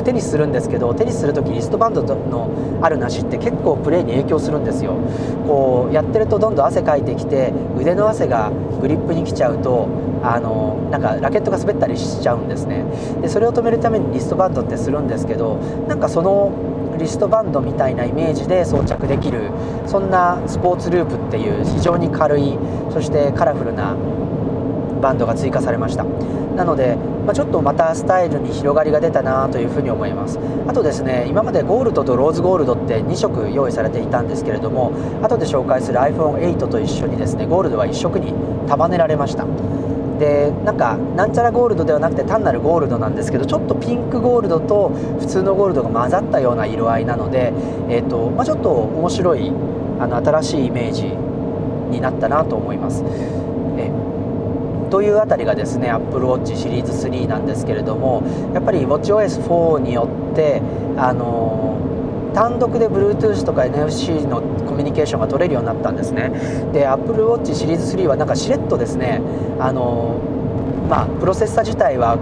[0.04, 2.50] 僕テニスするんですけどテニスする時リストバンドの
[2.82, 4.96] あるなしって結構プレーに影響するんですよ。
[5.46, 9.88] こうやってるとどんどん汗かいてきて腕の汗がグリップに来ちゃうと
[10.22, 12.84] あのなんかラケットが滑ったりしちゃうんですね。
[13.22, 15.56] でそれを止めるためにリストバンドってするんですけど
[15.88, 16.52] なんかその
[16.98, 19.50] リストバンドみたいなイメージで装着できる
[19.86, 22.56] そんなスポーツループっていう非常に軽い
[22.92, 23.96] そしてカラフルな
[25.00, 26.04] バンドが追加されました。
[26.54, 38.32] なので、まあ、ちょっとまたスタイルに広がりが出たなというふに思いますあとですね今までゴールドとローズゴールドって2色用意されていたんですけれども後で紹介する iPhone8 と一緒にですねゴールドは1色に
[38.68, 39.46] 束ねられました
[40.18, 47.52] でなんかなんちゃらゴールドではなくて単なるゴールドなんですけどちょっとピンクゴールドと普通のゴールドが混ざったような色合いなので、
[47.88, 49.48] えーとまあ、ちょっと面白い
[49.98, 51.06] あの新しいイメージ
[51.90, 53.04] になったなと思います。
[54.94, 58.22] というあたりがですね AppleWatch シリーズ3なんですけれども
[58.54, 60.62] やっぱり WatchOS4 によって
[60.96, 66.30] あの単独で Bluetooth とか NFC のコミュニケーションが取れるようになったんですね。
[66.72, 69.20] で Apple Watch シリーズ3はなんかしれっとですね
[69.58, 70.20] あの
[70.88, 72.16] まあプロセッサ自体は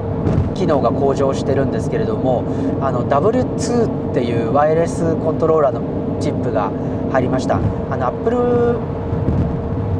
[0.55, 2.43] 機能が向上してるんですけれども
[2.81, 6.73] あの W2 っていうワイヤレスコントローラーのチップが
[7.13, 7.57] 入りました。
[7.91, 9.02] あの Apple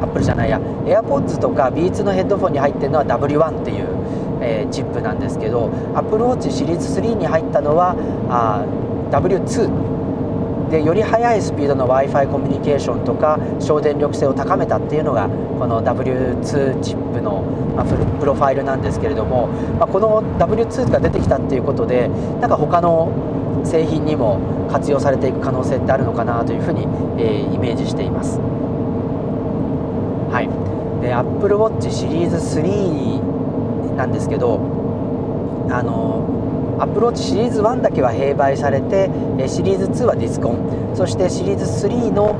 [0.03, 3.87] アップルじゃないや AirPods とか Beats のヘッドフォンに入ってるのは W1 っていう、
[4.41, 7.95] えー、チップなんですけど Apple Watch シリーズ3に入ったのは
[8.29, 8.65] あ
[9.11, 17.43] W2 でより速いスピードの w i f i コミュニケーションとか省電力性を高めたっていうのがこの W2 チップの、
[17.75, 22.07] まあプロファイルなんですけれども、まあ、この W2 が出てきたっていうことで
[22.39, 23.11] なんか他の
[23.65, 26.81] 製品にも活用されていく可能性ってあるのかなというふうに、
[27.21, 28.39] えー、イメージしています。
[31.03, 34.55] で Apple Watch シリーズ3なんですけど
[35.69, 39.09] あの Apple Watch シリーズ1だけは併売されて
[39.47, 40.93] シリーズ2はディスコン。
[40.95, 42.35] そしてシリーズ3の、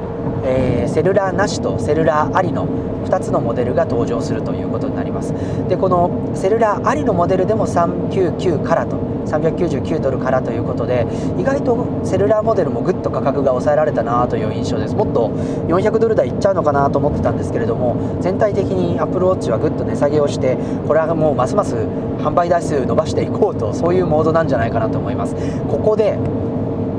[0.46, 2.68] えー、セルラーなしとセルラーありの
[3.06, 5.34] 2つのモデルが登場するということになります。
[5.68, 11.08] でこのセルラーありのモデルでも399からと399ドルからということで
[11.38, 14.96] 意外とセルラーモデルもぐっと価格が抑えられたなという印象です。
[14.96, 15.30] もっと
[15.68, 20.58] 400ドル台いっちゃうのかなと思ってたんですけれども全体的にアップルウォッチはぐっと値下げをして
[20.88, 25.36] これはもうますます販売台数伸ばしていこうとそういうモードなんじゃないかなと思います。
[25.70, 26.18] ここで、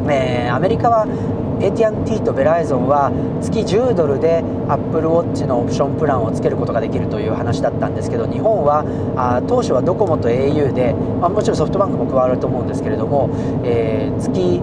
[0.08, 1.06] えー、アメリカは
[1.60, 8.84] AT&T とベライゾンは月10ドルで Apple Watch のオプションプランをつけることができるという話だったんですけど日本は
[9.16, 13.30] あ当初はドコモと au で、まあ、もちろんソフトバンクも加わると思うんですけれども、
[13.64, 14.60] えー、月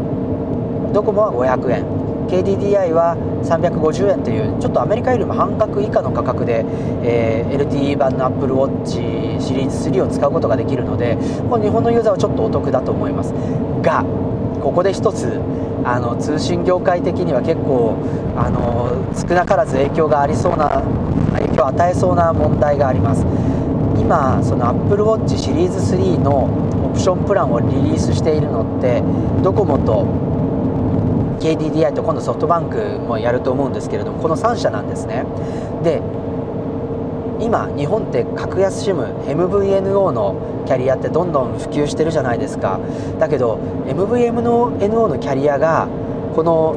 [0.94, 6.64] ドコモは500円 KDDI は350円というちょっとアメリカよりも半額以下の価格で、
[7.04, 11.18] えー、LTE 版の Apple Watch シリーズ3を使うことができるので
[11.50, 13.34] こ日本のユーザーはちょっとお得だと思います。
[13.82, 14.06] が
[14.62, 15.39] ここで一つ
[15.84, 17.97] あの通信業界的には結構
[18.38, 20.82] あの少なからず影響がありそうな
[21.34, 23.26] 影響を与えそうな問題があります。
[23.97, 26.45] 今その AppleWatch シリーズ3の
[26.86, 29.04] オプションプランをリリースしているのって
[29.43, 30.06] ドコモと
[31.39, 35.26] KDDI と今度ソフトバンクもやると思うんですけれどもこの3社なんですね。
[35.84, 36.02] で
[37.42, 42.80] 今日本って格安 SIM MVNO のキャリアってどんどん普及してるじゃないですか。
[43.20, 45.88] だけど MVNO のキャリアが
[46.36, 46.76] この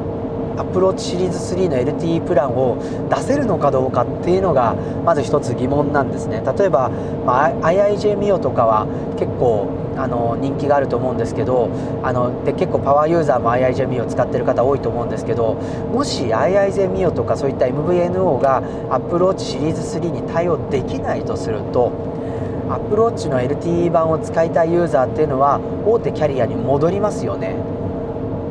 [0.57, 2.77] Apple Watch シリーズ3の LTE プランを
[3.09, 6.41] 出せるのかどうかっていうのがまず一つ疑問なんですね。
[6.57, 6.89] 例えば、
[7.25, 8.87] まあ、IIJ ミオとかは
[9.17, 11.69] 結構あの人気があると思うんですけど
[12.03, 18.61] あので結構パワーユーザーも IIJ ミオ使ってる方多いと思うんですけどもし IIJmio とかそういった MVNO が
[18.91, 21.91] Apple Watch シリーズ3に対応できないとすると
[22.69, 27.55] アプローチの LTE 版を使いたいユーザーっていうのは大手キャリアに戻りますよね。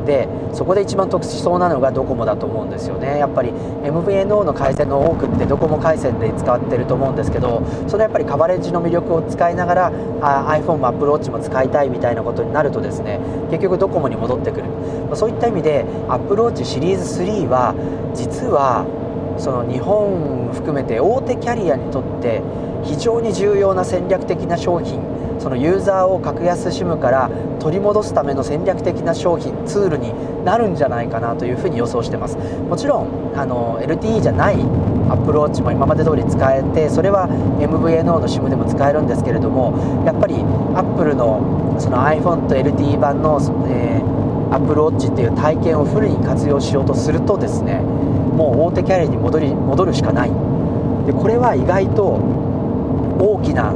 [0.05, 3.19] でそこで一番得しそうなのがドコモだと思うんですよね。
[3.19, 3.51] やっぱり
[3.83, 13.19] MVNO の回線の多くってドコモ回線で使ってると思うんですけどそのやっぱりカバレッジの魅力を使いながらあ iPhone も Apple Watch も使いたいみたいなことになるとですね
[13.51, 14.65] 結局ドコモに戻ってくる。
[15.15, 17.75] そういった意味で Apple Watch シリーズ3は
[18.15, 18.87] 実は
[19.39, 22.43] その日本含めて大手キャリアにとって
[22.83, 25.01] 非常に重要な戦略的な商品
[25.39, 30.13] そのユーザーを格安 SIM から取り戻すための戦略的な商品ツールに
[30.45, 32.37] なるんじゃないかなというふうに予想してます。
[32.37, 34.57] もちろんあの LTE じゃない
[35.09, 50.31] アップルウォッチも今まで通り使えてそれは MVNO の SIM でも使えるんですけれどもやっぱりアップルのその iPhone と LTE 版の、えー、アップルウォッチっていう体験をフルに活用しようとするとですねもう大手キャリアに戻り戻るしかない。
[51.07, 52.19] でこれは意外と
[53.21, 53.73] 大きな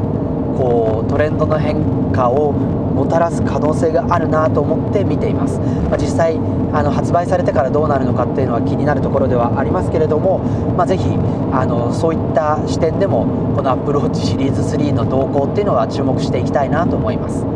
[0.58, 6.34] こうトレンドの変化をもたらす可能性があるなと思って見ています、まあ、実際
[6.72, 10.40] あの発売されてからどうなるのかっていうのは気になるところではありますけれども、
[10.76, 11.04] まあ、ぜひ
[11.52, 17.46] あのそういった視点でもこの Apple Watch シリーズ3の動向っていうのは注目していきたいなと思います。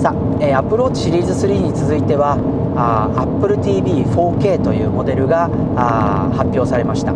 [0.00, 2.36] さあ、えー、Apple Watch シリーズ3に続いては
[2.76, 7.12] あ Apple TV4K というモデルがあ発表されました。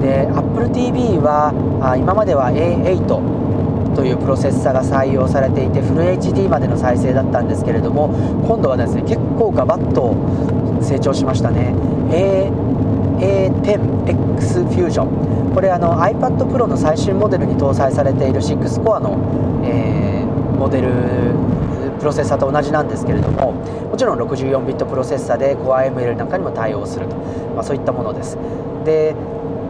[0.00, 3.43] で Apple TV はあ今までは A8
[3.94, 8.08] というプロセッサが採用されていてフル HD までの再生だったんですけれども
[8.46, 10.14] 今度はですね結構ガバッと
[10.82, 11.74] 成長しましたね。
[12.12, 12.50] A
[13.14, 19.16] A10X フュージョンこれあの iPad Pro の最新モデルに搭載されている6コアの、
[19.64, 20.90] えー、モデル
[22.00, 27.16] プロセッサと同じなんですけれどももちろん64ビットプロセッサで CoreML なんかにも対応すると、
[27.54, 28.36] まあ、そういったものです。
[28.84, 29.14] で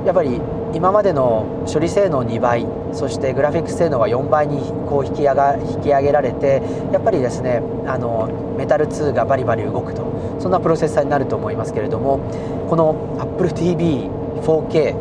[0.04, 0.40] やっぱり
[0.74, 4.58] 今までの処理性能2倍そしてグラフィックス性能が4倍に
[4.88, 12.18] こう引き上が引き上げられてやっぱりですねあのメタル2がバリバリ動くとそんなプロセッサーになると思いますけれども
[12.68, 14.96] この AppleTV4K、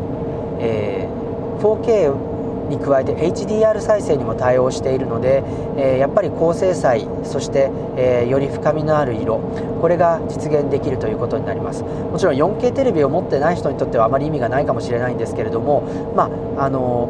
[0.60, 2.33] えー、4K
[2.68, 5.42] に加えて HDR 再生にも対応しているので、
[5.76, 9.38] え、やっぱり高精細そして、え、より深みのある色
[9.80, 11.82] これが実現できるということになります。
[11.82, 17.08] もちろん 4K テレビを持ってない人にとってはあまり意味がないかもしれないんですけれどもまああの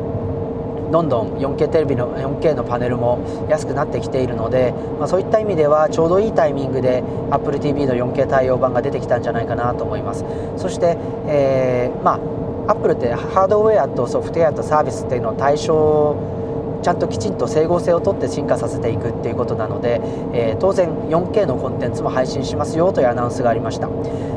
[0.91, 10.25] どんどん 4K テレビの 4K のパネルも安くなってきているので、まあ、そういった意味ではちょうどいいタイミングで AppleTV の 4K 対応版が出てきたんじゃないかなと思います。
[10.57, 16.17] そして、えー、まあアップルってハードウェアとソフトウェアとサービスっていうのを対象
[16.83, 20.01] ちゃんときちんと整合性をとって進化させていくっていうことなので、
[20.35, 23.89] えー、当然 4K のコンテンツも配信しますよというアナウンスがありました、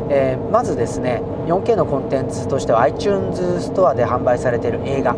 [0.10, 5.16] えー、まずですね 4K のコンテンツとしては iTunes ストアで販売されている映画。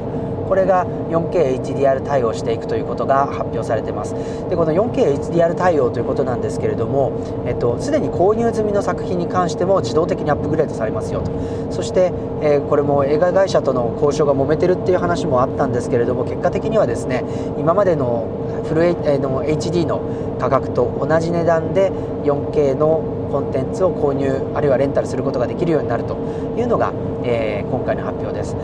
[0.49, 4.15] これが 4KHDR 対応していくということが発表されてます
[4.49, 17.23] でこの 4KHDR 対応ということなんですけれども、えっと、すでに購入済みの作品に関しても自動的にアップグレードされますよとそして、えー、これも映画会社との交渉が揉めてるっていう話もあったんですけれども結果的にはですね
[17.59, 18.27] 今までの
[18.67, 21.91] フル、え、の HD の価格と同じ値段で
[22.23, 26.15] 4K のコンテンツを購入あるいはレンタルすることができるようになると
[26.57, 26.91] いうのが、
[27.23, 28.55] えー、今回の発表です。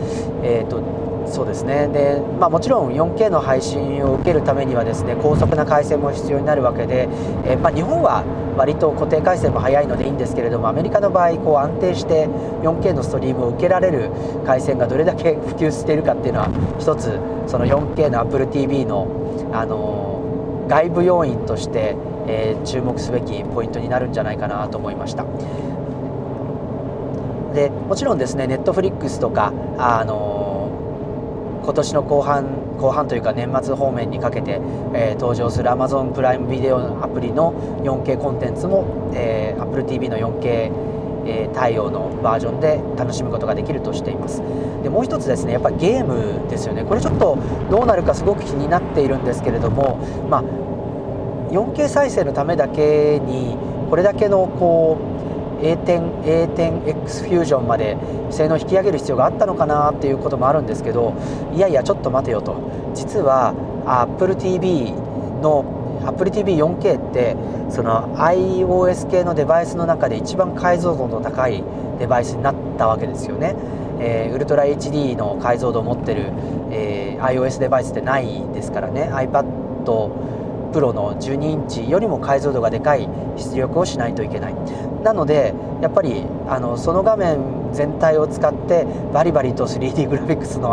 [0.42, 7.08] えーとそうですねで、まあ、もちろん 4K の配信を受けるためにはですね高速な回線も必要になるわけで、
[7.44, 8.24] えー、まあ、日本は
[8.56, 12.26] 割と固定回線も速いのでいいんですけれどもアメリカの場合こう安定して
[12.62, 14.10] 4K のストリームを受けられる
[14.46, 25.24] 回線がどれだけ普及しているかっていうのは一つその 4K の AppleTV の、あのー、外部要因として、えー、注目すべきポイントになるんじゃないかなと思いました。
[27.54, 30.45] でもちろんですね、ネットフリックスとか、あの
[31.66, 32.44] 今年の後半
[32.78, 34.60] 後半というか年末方面にかけて、
[34.94, 40.70] えー、登場する Amazon プライムビデオのアプリの 4K コンテンツも、えー、AppleTV の 4K
[41.28, 44.42] え対応のバージョンで楽しむことができるとしています。
[44.84, 46.84] でもう一つですねやっぱゲームですよね。
[46.84, 47.36] これちょっと
[47.68, 49.98] どうなるかすごく気になっているんですけれども
[50.30, 50.44] まあ
[51.50, 53.56] 4K 再生のためだけに
[53.90, 55.15] これだけのこう、
[55.60, 57.96] A10X フュージョンまで
[58.30, 61.14] 性能を引き上げる必要があったのかなっていうこともあるんですけど
[61.54, 63.54] いやいやちょっと待てよと実は
[63.86, 64.92] AppleTV
[65.40, 65.64] の
[66.04, 67.36] AppleTV4K って
[67.70, 71.64] その iOS 系のデバイスの中で一番解像度の高い
[71.98, 73.56] デバイスになったわけですよね。
[73.98, 76.30] えー、ウルトラ HD の解像度を持ってる、
[76.70, 79.84] えー、iOS デバイスってないですからね iPad
[80.72, 84.54] Pro の12インチよりも解像度がでかい出力をしないといけない。
[85.02, 87.38] なのでやっぱりあのその画面
[87.72, 90.70] 全体を使ってバリバリと 3D グラフィックスの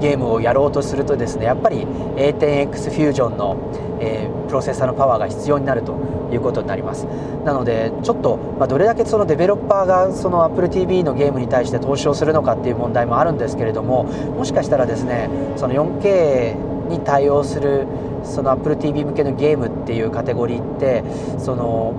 [0.00, 1.84] ゲームをやろうとするとですねやっぱり
[2.16, 3.56] A10X フュージョンの、
[4.00, 5.94] えー、プロセッサーのパワーが必要になると
[6.30, 7.06] いうことになります。
[7.44, 17.86] なのでちょっと、まあ、どれだけそのデベロッパーがその AppleTV のゲームに対して投資をするのかっていう問題もあるんですけれどももしかしたらですねその 4K に対応する
[18.24, 21.04] その AppleTV 向けのゲームっていうカテゴリーって
[21.38, 21.94] その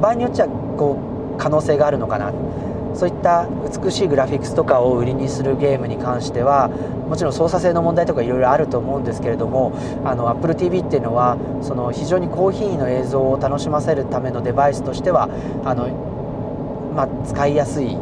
[0.00, 0.98] 場合によっちゃこ
[1.36, 2.32] う可能性があるのかな。
[2.94, 3.48] そういった
[3.82, 15.28] 美しいグラフィックスとかを売りにするゲームに関してはもちろん操作性の問題とかいろいろあると思うんですけれどもあの AppleTV っていうのはその非常に高品位の映像を楽しませるためのデバイスとしては
[15.64, 15.88] あの、
[16.94, 17.98] まあ、使いやすい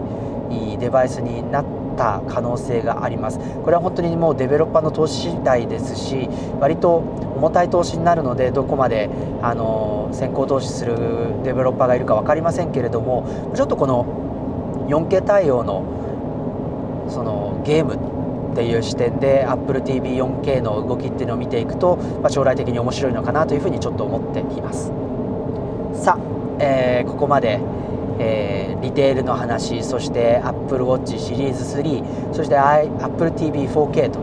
[0.79, 3.39] デバイスになってた可能性があります。
[3.39, 6.29] これは本当にもうデベロッパーの投資次第ですし
[6.61, 6.97] 割と
[7.37, 9.11] 重たい投資になるのでどこまで
[9.43, 10.97] あの先行投資する
[11.45, 24.93] デベロッパーがいるか分かりませんけれどもちょっとこの 4K 対応のそのゲームっていう視点で AppleTV4K の動きっていうのを見ていくと、まあ、将来的に面白いのかなというふうにちょっと思っています。
[26.05, 27.61] さあ、えー、ここまで
[28.19, 34.21] えー、リテールの話そして AppleWatch シリーズ3そして AppleTV4K と、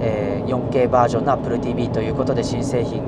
[0.00, 3.02] えー、4K バージョンの AppleTV ということで新製品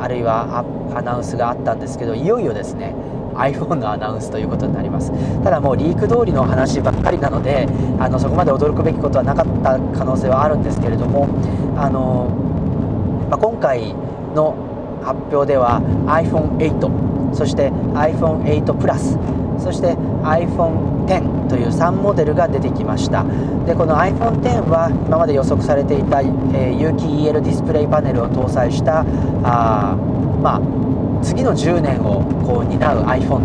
[0.00, 0.64] あるいは
[0.94, 2.94] アナウンスがあったんですけどいよいよですね
[3.36, 5.12] iPhone のアナウンスということになります。
[5.44, 7.68] ただもうリーク通りの話ばっかりなので
[8.00, 11.28] あのそこまで驚くべきことはなかった可能性はあるんですけれども
[11.76, 12.30] あの、
[13.30, 13.94] まあ、今回
[14.34, 14.56] の
[15.04, 19.18] 発表では iPhone8 そして iPhone8 プラス
[19.66, 23.24] そして iPhone10 という3モデルが出てきました。
[23.66, 29.00] でこの iPhone10 は今まで予測されていた、えー、有機 EL ディスプレイパネルを搭載した
[29.42, 29.96] あ
[30.40, 33.42] まあ次の10年をこう担う iPhone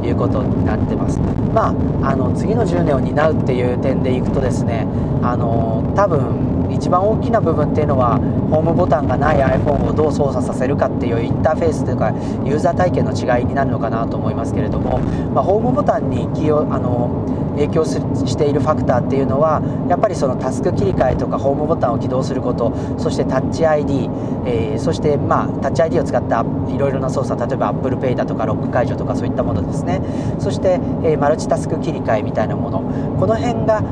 [0.00, 1.20] ということになってます。
[1.54, 1.68] ま
[2.02, 4.88] ああの次の10年を担うっていう点でいくとですね
[5.22, 8.16] あの多分一番大きな部分っていうのは
[8.50, 12.10] ホームボタンがない iPhone をどう操作させるかっていうインターフェースというか
[12.44, 24.08] ユーザー体験の違いになるのかなと思いますけれども、まあ、ホームボタンに起用あの影響しているファクターっていうのはやっぱりそのタスク切り替えとかホームボタンを起動することそしてタッチ ID、
[24.46, 30.00] えー、そしてまあタッチ ID を使ったいろいろな操作例えば ApplePay だとかロック解除とかそういったものですね。
[30.38, 32.80] そして、えー、マルチタスク切り替えみたいなもの。
[33.18, 33.82] この辺が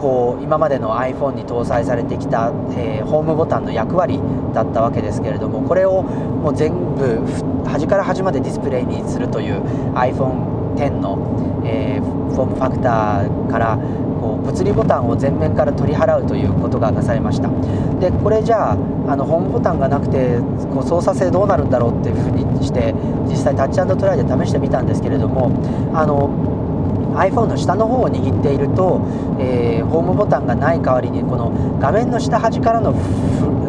[0.00, 4.18] こう今までの iPhone に搭載されてきた、えー、ホームボタンの役割
[4.54, 7.20] だったわけですけれどもこれをもう全部
[7.68, 9.62] 端から端までディスプレイにするという
[9.94, 13.76] iPhone10 の、えー、フォームファクターから
[14.20, 17.48] こう物理ボタンを前面から取り払うということがなされました。
[18.00, 18.76] でこれじゃあ
[19.08, 20.38] あのホームボタンがなくて
[20.72, 22.94] こう操作性どうなるんだろうっていうふうにして
[23.28, 25.50] 実際タッチトライで試してみたんですけれども
[25.94, 26.30] あの
[27.16, 29.00] iPhone の下の方を握っていると、
[29.38, 32.94] えー、ホームボタンがない代わりにこの画面の下端からの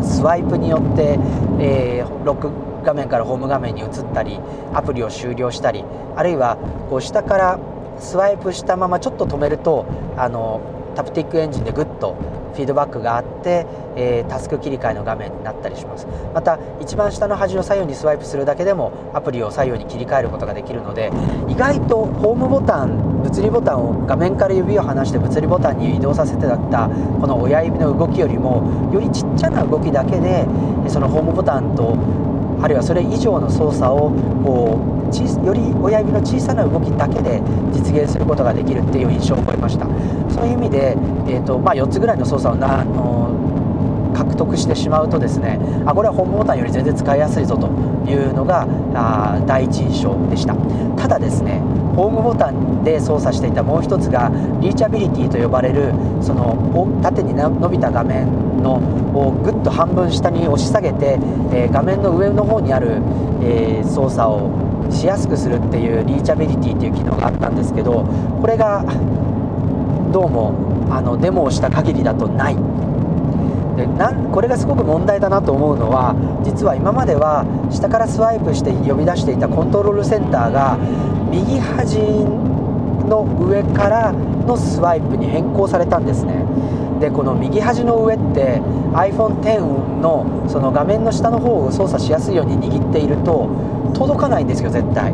[0.03, 1.19] スワイプによって、
[1.59, 2.49] えー、ロック
[2.83, 4.39] 画面からホーム画面に移ったり
[4.73, 5.83] アプリを終了したり
[6.15, 6.57] あるいは
[6.89, 7.59] こう下から
[7.99, 9.85] スワイプしたままちょっと止めると
[10.17, 12.15] あのタプティックエンジンでグッと
[12.53, 13.65] フィードバックがあって、
[13.95, 16.05] えー、タスク切り替えの画面になったりします。
[16.33, 21.11] また一番下の端を左右にスワイプするだけでもアプリを左右に切り替えることができるので
[21.47, 30.45] 意外とホームボタン物理ボタンを画面から指を離して物理ボタンに移動させてだったこの親指の動きよりもよりちっちゃな動きだけで
[30.87, 31.95] そのホームボタンと
[32.61, 34.11] あるいはそれ以上の操作を
[34.43, 35.00] こう
[35.45, 37.41] より親指の小さな動きだけで
[37.71, 39.85] 実現することができるっていう印象を覚えました。
[40.29, 40.97] そういう意味で、
[41.27, 43.29] えーとまあ、4つぐらいの操作をなあの
[44.15, 47.67] 獲得してしまうとですねあこれはホームボタンより全然使いやすいぞと
[48.09, 50.55] いうのがあ第一印象でした。
[50.97, 51.59] ただですね
[51.95, 54.31] ホームボタンで操作していたもう一つが
[54.61, 56.55] リーチャビリティと呼ばれるその
[57.01, 58.75] 縦に伸びた画面の
[59.13, 61.19] をぐっと半分下に押し下げて、
[61.51, 63.01] えー、画面の上の方にある、
[63.41, 68.83] えー、操作をしやすくするっていうリーチャビリティっていう機能があったんですけどこれが
[70.11, 70.53] どうも
[70.91, 72.55] あのデモをした限りだとない。
[73.77, 76.13] でなんこれがすごく問題だなと思うのは
[76.43, 80.77] 実は今までは下からスワイプして呼び出していたコントロールセンターが
[81.31, 81.95] 右端
[83.07, 86.45] の上からのスワイプに変更されたんですね。
[87.01, 88.61] でこの右端の上って
[88.93, 93.49] iPhone10 のその画面の下の方を操作しやすいように握っていると
[93.95, 95.13] 届かないんですよ絶対。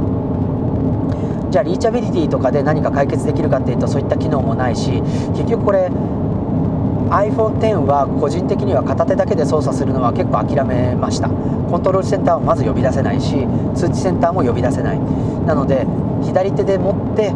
[1.50, 11.30] じゃあリーチャビリティとかで何か解決できるかっていうとそういった機能もないし結局これ iPhone10 は個人的には片手だけで操作するのは結構諦めました。
[11.30, 15.00] コントロールセンターをまず呼び出せないし通知センターも呼び出せない。
[15.46, 15.88] なので
[16.24, 17.34] 左手で持って、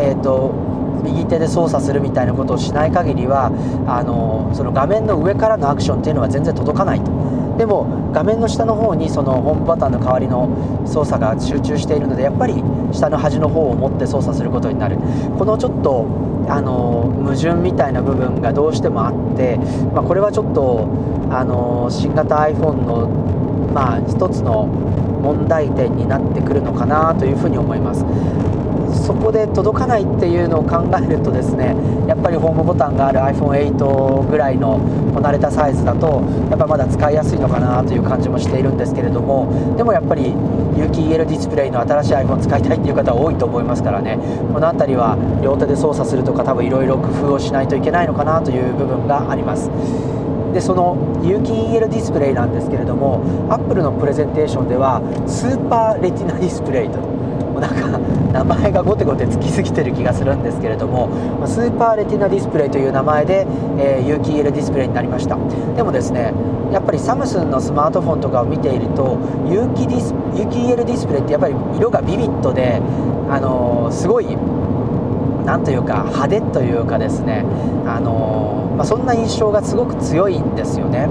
[0.00, 0.54] えーと、
[1.02, 3.50] 右手で操作するみたいなことをしない限りは
[3.86, 7.10] あのその画面の上からのアクションっていうのは全然届かないと。
[7.58, 10.48] でも画面の下の方にそのホームボタンの代わりの
[10.86, 14.96] 操作が集中しているのでやっぱり下の端の方を持って操作することになる。
[15.36, 16.06] このちょっと
[16.48, 19.58] あの矛盾みたいな部分がどうしてもあって、
[19.92, 20.88] まあ、これはちょっと
[21.30, 23.08] あの新型 iPhone の、
[23.74, 28.04] まあ、一つの問題点になってくるのかなというふうに思います。
[28.98, 31.74] そこで届かないっていうのを考えるとですね
[32.06, 34.80] やっぱりホームボタンがある iPhone8 ぐらいの
[35.20, 40.34] 慣れたサイズだとやっぱまだ使いやすいのかなという感じもしているんですけれどもでもやっぱり
[40.76, 44.18] 有機 EL ディスプレイの新しい iPhone 使いたいっていう方は多いと思いますからね。
[44.52, 49.70] この辺りは両手で操作するとか多分いろいろ工夫をしないといけないのかなという部分があります。
[50.52, 53.20] でその有機 EL ディスプレイなんですけれども
[53.50, 56.98] アップルのプレゼンテーションではスーパーレティナディスプレイと
[57.58, 57.98] もなんか
[58.32, 61.08] 名前がゴテゴテつきすぎてる気がするんですけれども
[61.46, 63.46] スーパーレティナディスプレイという名前で、
[63.78, 65.36] え、有機 EL ディスプレイになりました。
[65.76, 66.32] でもですね
[66.72, 72.80] やっぱりサムスンのスマートフォンとかを見ていると有機ディス有機 EL ディスプレイってやっぱり色がビビッドで
[73.30, 74.26] あのー、すごい
[75.46, 77.44] なんというか派手というかですね
[77.86, 81.08] あのー、まあ、そんな印象がすごく強いんですよね。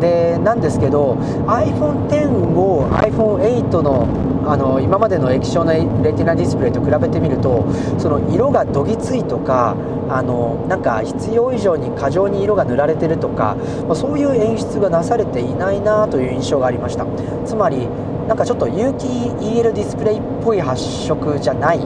[0.00, 1.14] でなんですけど
[1.46, 7.66] iPhone10 を iPhone8 のあの今までの液晶のレティナディスプレイと比べてみると
[7.98, 9.74] その色がどぎついとか
[10.08, 13.56] あのなんか必要以上に過剰に色が塗られてるとか、
[13.88, 17.06] まあ、そういう演出がなされていないなという印象がありました。
[17.44, 17.88] つまり
[18.28, 21.80] なんかちょっと有機 EL ディスプレイっぽい発色じゃない。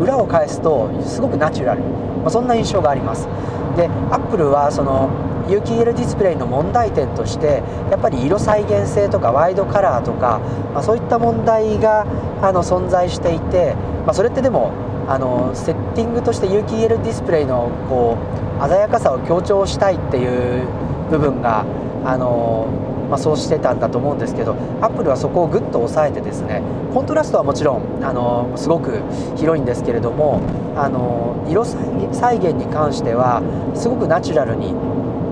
[0.00, 3.28] 裏を返すとすごくナチュラル、まあ、そんな印象があります。
[3.76, 5.08] でアップルはその
[5.48, 10.40] 有機 EL ディスプレイの問題点としてやっぱり色再現性とかワイドカラーとか、
[10.74, 12.06] まあ、そういった問題が
[12.42, 13.74] あの存在していて、
[14.04, 14.72] まあ、それってでも
[15.08, 18.18] あのセッティングとして有機 EL ディスプレイのこ
[18.60, 20.66] う鮮やかさを強調したいっていう
[21.10, 21.64] 部分が
[22.04, 22.68] あの、
[23.08, 29.02] まあ、そうしてたんだと思うんですけどアップルはそこをぐっと抑えてですねコントラストはもちろんあのすごく
[29.36, 30.42] 広いんですけれども
[30.76, 33.40] あの色再現に関しては
[33.74, 34.74] すごくナチュラルに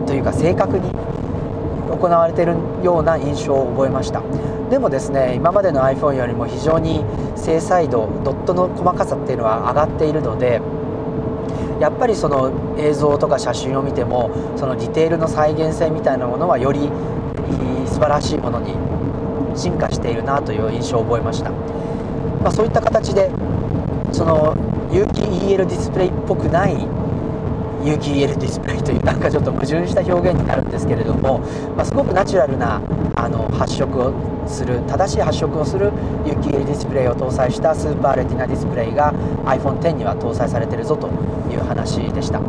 [0.06, 4.22] というか正確に行われているような印象を覚えました。
[4.70, 7.04] でもですね今までの iPhone よりも非常に
[7.36, 10.60] 精細度ドットの細かさっていうのは上がっているので
[11.80, 16.90] やっぱりその映像とか写真を見てもそのディテールの再現性みたいなものはより
[17.86, 18.74] 素晴らしいものに
[19.56, 23.30] 進化しているなという印象を覚えました、まあ、そういった形で
[24.12, 24.56] その
[24.90, 26.74] 有機 EL ディスプレイっぽくない
[27.86, 31.38] 有機 EL ディスプレイというなんかちょっと矛盾した表現になるんですけれども、
[31.76, 32.82] まあ、すごくナチュラルな
[33.14, 35.92] あの発色をする正しい発色をする
[36.26, 39.12] 有機 EL ディスプレイを搭載したスーパーレティナディスプレイが
[39.44, 41.06] iPhone10 には搭載されてるぞと
[41.48, 42.40] いう話でした。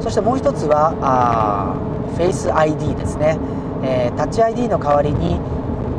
[0.00, 1.74] そしてもう一つはあ
[2.16, 3.36] Face ID ですね、
[3.82, 5.40] えー、タッチ ID の代わりに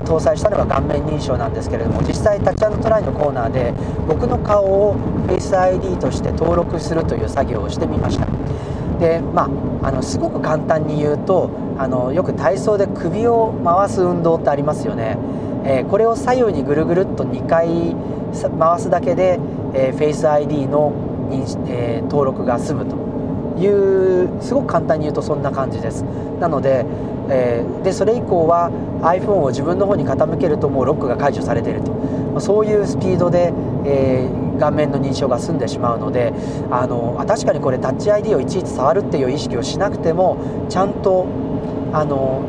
[0.05, 3.73] 搭載したのが顔面認証なんですけれども実際タッチトライのコーナーで
[4.07, 4.95] 僕の顔を
[5.27, 8.24] Face ID として登録するという作業をしてみました。
[8.99, 9.43] でま
[9.81, 15.17] ああのすごく簡単に言うとあのよく体操で首を回す運動ってありますよね、
[15.65, 17.95] えー、これを左右にぐるぐるっと2回
[18.57, 19.39] 回すだけで、
[19.73, 20.93] えー、Face ID の、
[21.67, 22.95] えー、登録が済むと
[23.59, 26.03] いうすごく簡単に言うとそんな感じです。
[26.39, 26.85] なので,、
[27.29, 28.69] えー、でそれ以降は
[29.01, 33.53] iPhone を自分の方に傾けるともうロックが解除されていると、まあ、そういうスピードで、
[33.85, 36.33] えー顔面の認証が済んでしまうので
[36.71, 41.27] あのあ確かにこれタッチ ID をいちいち触るっていう意識をしなくてもちゃんと
[41.93, 42.43] あの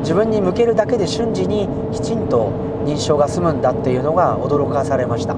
[0.00, 2.52] 自分に向けるだけで瞬時にきちんと
[2.84, 5.34] 認証が済むんだっていうのが驚かされました。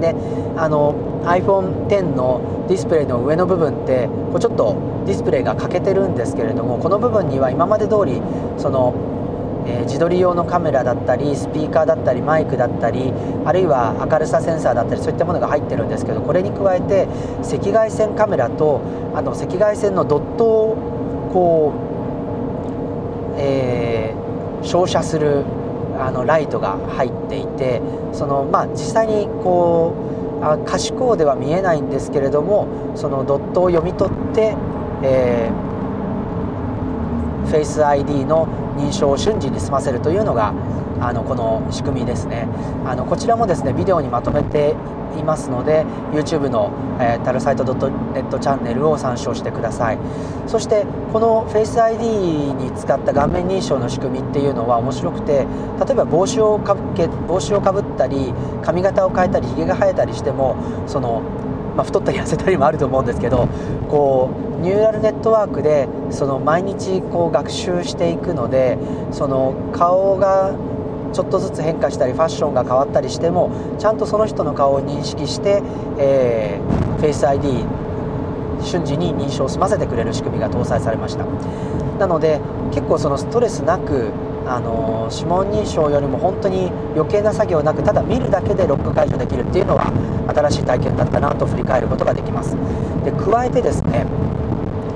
[0.00, 0.14] で
[0.56, 4.76] あの iPhone10 のディスプレイの上の部分ってこうちょっと
[5.06, 8.22] ディスプレイが欠けてるんですけれどもこの部分には今まで通り
[8.58, 8.94] その
[9.68, 13.12] えー、自撮り用のカメラだったりスピーカーだったりマイクだったり
[13.44, 17.06] あるいは明るさセンサーだったりそういったものが入ってるんですけどこれに加えて
[17.42, 18.80] 赤外線カメラと
[19.14, 20.76] あの赤外線のドットを
[21.32, 21.74] こ
[23.36, 25.44] う、えー、照射する
[26.00, 29.94] あのライトが入っていてその、まあ、実際にこ
[30.40, 34.56] うあ可視光では見えないんですけれどもそのドットを読み取って、
[35.02, 38.46] えー、フェイス ID の
[38.78, 40.54] 認証を瞬時に済ませるというのが
[41.00, 42.48] あのこの仕組みですね。
[42.84, 44.74] あのこちらもですねビデオにまとめて
[45.18, 46.70] いますので YouTube の、
[47.00, 49.98] えー、タルサイト .net チャンネルを参照してください。
[50.46, 55.46] そしてこの Face ID に使った顔面認証の仕組みっていうのは面白くて
[55.84, 60.56] 例えば帽子をかぶけ帽子をかぶったり髪型を変えたりひげが生えたりしても
[60.86, 61.22] その
[61.78, 63.46] まあ、太ったり痩せたりもあると思うんですけど
[63.88, 68.76] こうニューラルネットワークでその毎日こう学習していくので
[69.12, 70.56] その顔が
[71.12, 75.62] ちょっとずつ変化したりファッションが変わったりしてもちゃんとその人の顔を認識して、
[76.00, 77.64] えー、フェイス ID
[78.60, 81.24] 瞬時に認証を済ませてくれる仕組みが搭載されました。
[82.00, 82.40] なので
[82.72, 84.10] 結構そのストレスなく
[84.48, 89.92] あの指紋認証よりも本当に余計な作業なくただ見るだけでロック解除できるっていうのは
[90.34, 92.56] 新しい体験だったなと振り返ることができます。
[93.04, 94.06] で加えてですね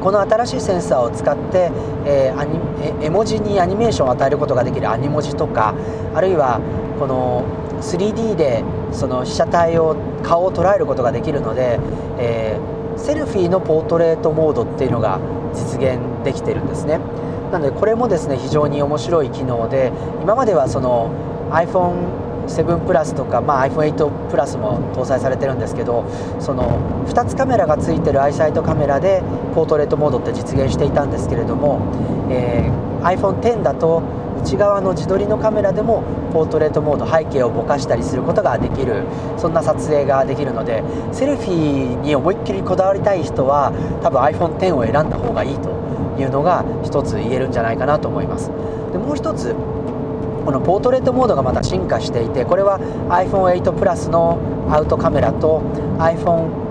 [0.02, 1.70] この新しいセンサーを使って、
[2.04, 5.74] えー、絵文字にアニメーションを与えることができるアニ文字とか
[6.14, 6.60] あるいは
[6.98, 7.44] この
[7.80, 11.78] 3D でその被写体を顔を捉えることができるので、
[12.18, 15.20] えー、セルフィーのポートレートモードっていうのが
[15.54, 16.98] 実現できてるんですね。
[17.52, 19.92] なのでこれもですね非常に面白い機能で
[20.22, 21.12] 今まではその
[21.50, 26.04] iPhone7 プラスとか、まあ、iPhone8 プラスも搭載されてるんですけど
[26.40, 29.22] その2つカメラがついてるアイサイトカメラで
[29.54, 31.78] ポートレートモードって実現していたんですけれども、
[32.30, 34.02] えー、iPhone10 だと
[34.42, 39.04] 内側の自撮りのカメラでもポートレートモード背景をぼかしたりすることができる
[39.36, 40.82] そんな撮影ができるので
[41.12, 43.72] セルフィーに思いっきりこだわりたい人は
[44.02, 45.81] 多分 iPhone10 を選んだ方がいいと
[46.18, 48.50] いうのが一つ言えるんじゃないかなと思います。
[48.92, 49.54] でもう一つ
[50.44, 54.38] このポートレートモードがまた進化していてこれは iPhone8 プラスの
[54.70, 55.62] アウトカメラと
[55.98, 56.61] iPhone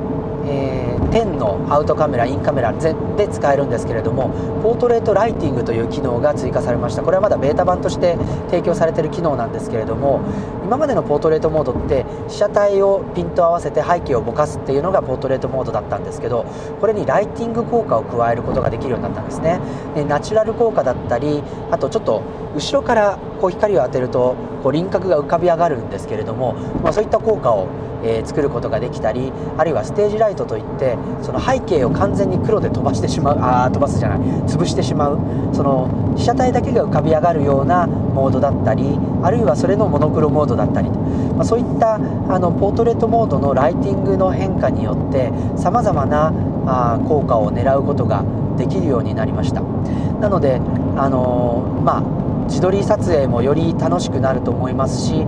[0.46, 4.30] えー、10のアウトカメラインカメラで使えるんですけれども
[4.64, 7.04] ポートレートライティングという機能が追加されました。
[7.04, 8.18] これはまだベータ版として
[8.50, 10.22] 提供されている機能なんですけれども
[10.64, 16.46] 今までのポートレートモードって被写体をピント合わせて背景をぼかすっていうのがポートレートモードだったんですけど
[16.80, 19.60] これにライティング効果を加えることができるようになったんですね。
[19.96, 22.22] でナチュラル効果だったりあとちょっと
[22.56, 27.68] 後ろからこう光を当てるとこう輪郭が浮かび上がるんですけれども、まあ、そういった効果を
[28.04, 35.20] えー、作ることができたりあるいはステージライトといってその背景を完全に黒で飛ばしてしまうあ飛ばすじゃない潰してしまう
[35.54, 41.99] その被写体だけが浮かび上がるようなモードだったりあるいはそれのモノクロモードだったりと、まあ、そういったあ
[42.39, 46.34] のポートレートモードのライティングの変化によってさまざまな
[46.66, 48.24] あ効果を狙うことが
[48.58, 49.62] できるようになりました。
[49.62, 50.62] なので
[50.97, 55.26] あのー、まあ自撮り撮影もより楽しくなると思いますし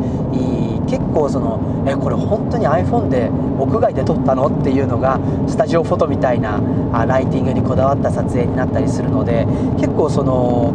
[0.87, 4.47] 結構そのえこれ本当に iPhone で屋外で撮ったの？
[4.47, 6.61] っていうのがスタジオフォトみたいな
[6.91, 9.45] あライティングにこだわった撮影になったりするので
[9.79, 10.73] 結構その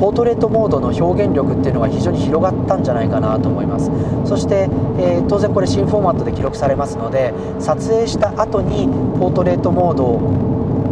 [0.00, 3.90] ポートレートモードの表現力っていうのが非常に広がったんじゃないかなと思います。
[4.24, 4.68] そして、
[4.98, 8.86] えー、当然これ新フォーマットで記録されますので撮影した後に
[9.18, 10.18] ポートレートモードを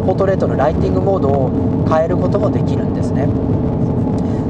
[0.07, 3.29] ポートレートのライティングモードを変えることもできるんですね。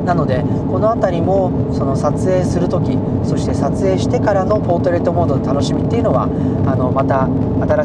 [0.08, 6.24] なのでこの辺りもその撮影する時そして撮影してからのポートレートモードの楽しみっていうのは
[6.64, 7.28] あのまた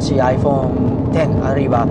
[0.00, 1.84] しい iPhone10 あるいは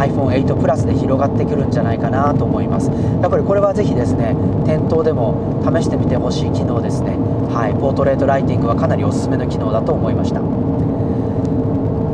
[0.00, 2.88] iPhone8 プラスで広がってくるんじゃないかなと思います。
[2.88, 7.18] やっぱりこれはぜひですね店頭でも試してみてほしい機能ですね。
[7.52, 10.40] はいポートレートライティングはかなりおすすめの機能だと思いました。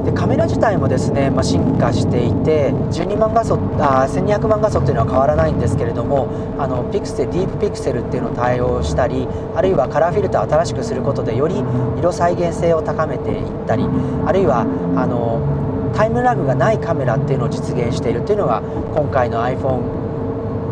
[0.05, 11.55] でカメラ自体もですね、まあ、進化していて12万画素あ1200万画素っていうのは変わらないんですけれどもあのピクセルディープピクセルっていうのを対応したりあるいはカラーフィルターを新しくすることでより
[11.98, 13.84] 色再現性を高めていったり
[14.26, 14.62] あるいは
[14.96, 18.62] あのタイムラグがないカメラっていうのを実現しているっていうのが
[18.94, 20.01] 今回の iPhone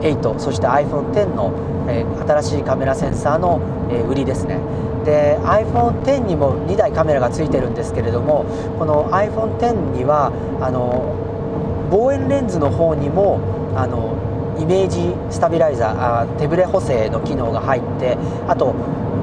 [0.01, 1.53] iPhone8 そして iPhone10 の、
[1.89, 4.59] えー、新しいカメラセンサーの、えー、売りですね。
[5.05, 8.45] で iPhone10 にも2台カメラがついてるんですけれども
[8.79, 10.31] この iPhone10 には
[10.61, 11.17] あの
[11.91, 13.41] 望遠レンズの方にも
[13.77, 14.15] あの
[14.59, 18.75] イメージスタビライザーあ手ブレ補正の機能が入ってあと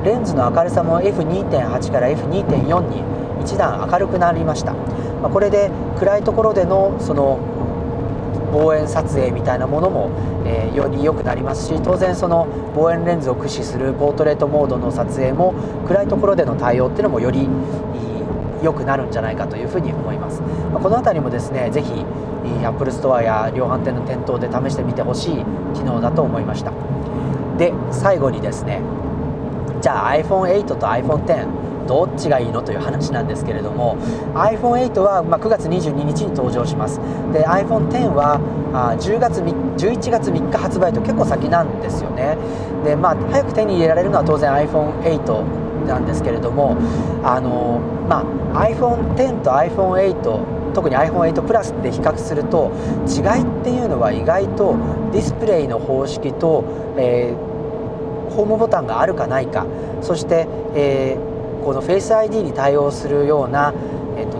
[0.03, 3.03] レンズの明るさも F2.8 から F2.4 に
[3.43, 5.69] 一段明るくなりました、まあ、これで
[5.99, 7.39] 暗いところでのその
[8.53, 10.11] 望遠撮影みたいなものも、
[10.45, 15.53] えー、より良くなりますし当然その望遠レンズを駆使するポートレートモードの撮影も
[15.87, 17.47] 暗いところでの対応っていうのもより
[18.63, 20.41] 良くなるんじゃないかというふうに思います、
[20.73, 22.05] ま、この辺りもですね是非
[22.65, 26.71] Apple Store や量販店の店頭で試してみてほしい機能だと思いました。
[27.57, 28.81] で最後にですね
[29.81, 33.97] じゃあ iPhone8 と iPhone10 どっちがいいのという話なんですけれども
[34.33, 36.99] iPhone8 は、ま9月22日に登場します。
[37.33, 38.39] で iPhone10 は
[38.73, 42.37] あ10月11月3日発売と結構先なんですよね。
[42.83, 46.75] でまあ早く手に入れられるのは当然 iPhone8 なんですけれども
[47.23, 47.79] あの、
[48.09, 52.71] まあ、iPhone10 と iPhone8 特に iPhone8 プラスで比較すると
[53.07, 54.75] 違いっていうのは意外と
[55.11, 56.63] ディスプレイの方式と、
[56.97, 57.47] えー
[58.37, 59.65] ホームボタンがあるかないか。
[60.01, 61.36] そして、えー
[61.67, 63.73] この Face ID に対応するような、
[64.15, 64.37] えっと、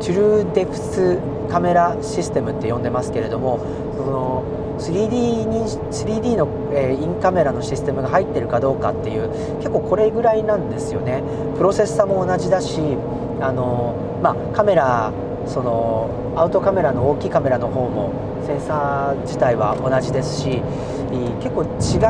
[0.00, 1.18] トゥルーデプス
[1.50, 3.60] カメラシステムって呼んでますけれども
[3.94, 5.60] その 3D, に
[5.92, 9.28] 3D の、えー、インカメラのシステムが入ってるかどうかっていう
[9.58, 11.22] 結構これぐらいなんですよね
[11.58, 12.80] プロセッサも同じだし
[13.42, 15.12] あの、まあ、カメラ
[15.46, 18.14] そのアウトカメラの大きいカメラの方も
[18.46, 20.62] センサー自体は同じですし
[21.42, 21.64] 結構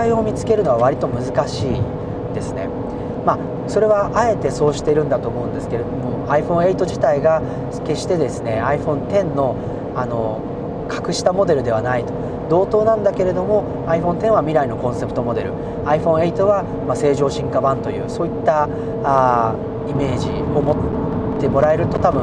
[0.05, 1.83] 違いを見つけるのは割と難しい
[2.33, 2.69] ですね。
[3.25, 3.39] まあ、
[3.71, 7.41] それはあえてそうしてるんだと思うんですけれども iPhone8 自体が
[7.87, 9.57] 決してですね iPhone10 の
[9.97, 10.41] あの
[10.89, 12.13] 格下モデルではないと。
[12.51, 15.53] 同等なんだけれども iPhone10 は未来のコンセプトモデル。
[15.85, 18.69] iPhone8 はま正常進化版というそういった
[19.05, 19.55] あ
[19.89, 22.23] イメージを持ってもらえると多分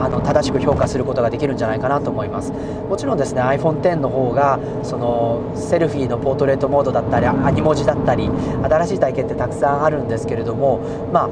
[0.00, 2.52] あの正しく評価することができるんじゃないかなと思います。
[2.88, 8.30] もちろんですね iPhone10 の方がそのセルフィーのポートレートモードだったりアニ文字だったり
[8.62, 10.80] 新しい体験ってたくさんあるんですけれども
[11.12, 11.30] まあ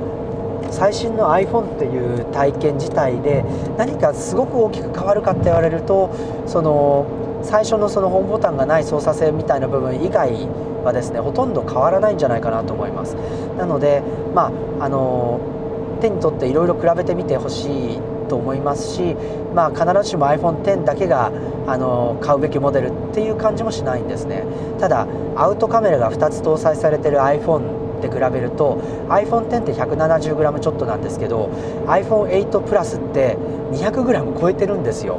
[0.71, 3.45] 最新の iPhone っていう体験自体で
[3.77, 6.11] 何かすごく大きく変わるかって言われると
[6.47, 7.07] その
[7.43, 10.31] 最初のそのホームボタンがない操作性みたいな部分以外
[10.85, 13.15] はですねほとんど変わらないんじゃないかなと思います。
[13.59, 14.03] なので
[14.35, 15.41] まああの
[16.01, 18.01] 手に取っていろいろ比べてみてほしい
[18.31, 19.17] と思いますし、
[19.55, 21.33] まあ、必ずしも iPhone10 だけが
[21.67, 24.45] あの買うべきモデルっていう感じもしないんですね。
[24.79, 25.07] ただ
[25.37, 31.51] アウトカメラが2つ搭載されてる iPhone で比べると iPhone10 って 170g ちょっとなんですけど
[31.87, 33.37] iPhone8 プラスって
[33.73, 35.19] 200g 超えてるんですよ。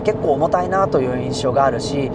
[0.00, 2.10] 結構重たいなという印象があるし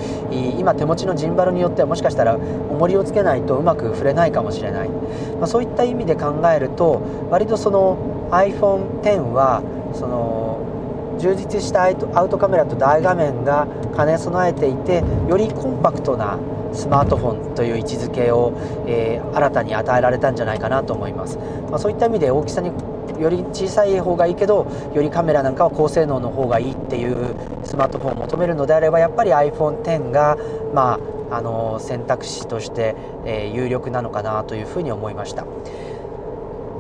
[0.58, 9.62] 今手持ちのジンバルによってはもしかしたら重りをつけないとうまく振れないかもしれない、まあ、そういった意味で考えると割とその iPhone10 は
[9.94, 16.38] その充実したアウトカメラと大画面が兼ね備えていてよりコンパクトな
[16.74, 18.54] スマートフォンという位置づけを、
[18.88, 21.38] えー、新たに与えられたんじゃないかなと思います、
[21.70, 22.72] まあ、そういった意味で大きさに
[23.20, 30.38] より小さい方がいいけどよりカメラなんかは高性能の方がいいっていうスマートフォンを求めるのであればやっぱり iPhone10 が
[30.74, 31.00] まあ
[31.30, 35.46] あの選択肢として、えー、有力なのかなというふうに思いました。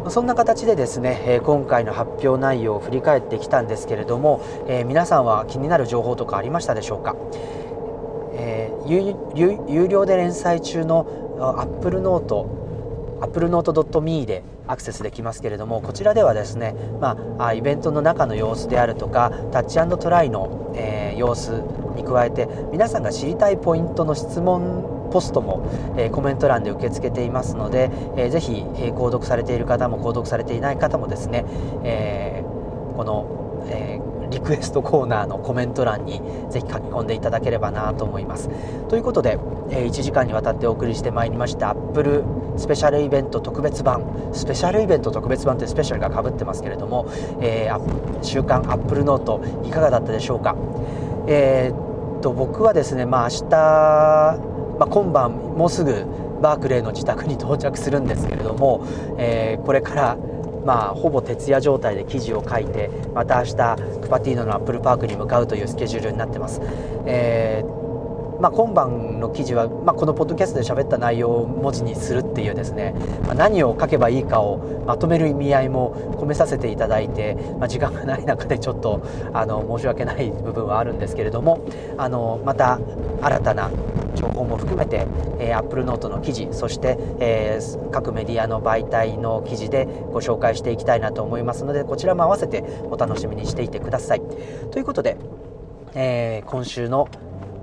[0.09, 7.15] そんな形でですね、今回の発表内容を振り返ってきたんですけれども、え皆さんは気になる情報とかありましたでしょうか、
[8.33, 11.07] えー、有料で連載中の
[11.59, 12.57] Apple Note
[13.21, 21.63] Apple Note.me でアクセスできますけれどもこちらではですね、まあ、イベントの中の様子であるとかタッチトライの、えー、様子
[21.95, 31.45] に加えて皆さんが知りたいポイントの質問ポストも、えコメント欄で受け付けていますので、えー、ぜひ、え購読されている方も購読されていない方もですね、
[31.83, 32.43] え
[32.95, 33.99] この、え
[34.29, 38.49] リクエストコーナーのコメント欄にぜひ書き込んでいただければなと思います。
[38.89, 39.39] ということで、
[39.69, 42.23] え1時間にわたってお送りしてまいりました Apple
[42.57, 44.03] スペシャルイベント特別版
[44.33, 47.07] スペシャルイベント特別版ってスペシャルがかぶってますけれども、
[47.41, 50.55] えー、週刊 Apple ノートいかがだったでしょうか。
[51.27, 56.05] えー、っと僕はですね、まあ、明日まあ、今晩もうすぐ
[56.41, 58.86] バークレーの自宅に到着するんですけれども、
[59.17, 60.17] えー、これから
[60.65, 66.59] まあ、ほぼ徹夜状態で記事を書いてまた明日クパティーノのアップルパークに向かうというスケジュールになってます、
[67.05, 67.88] えー
[68.41, 72.93] まあ、今晩の記事は、まあ、このポッドキャストで喋った内容を文字にするっていうですね、
[73.25, 79.01] まあ、何を書けばいいかをまとめる意味合いも込めさせていただいて、ま、時間がない中でちょっと
[79.34, 81.65] あの申し訳ない部分はあるんですけれども
[81.97, 82.80] あのまた
[83.21, 83.71] 新たな
[84.18, 85.07] 情報も含めて、
[85.39, 94.22] えー、Apple Note の記事そして、えー、各メディアの媒体の記事でご紹介していきたいなと思いますのでこちらも合わせてお楽しみにしていてください。
[94.72, 95.18] ということで、
[95.95, 97.07] えー、今週の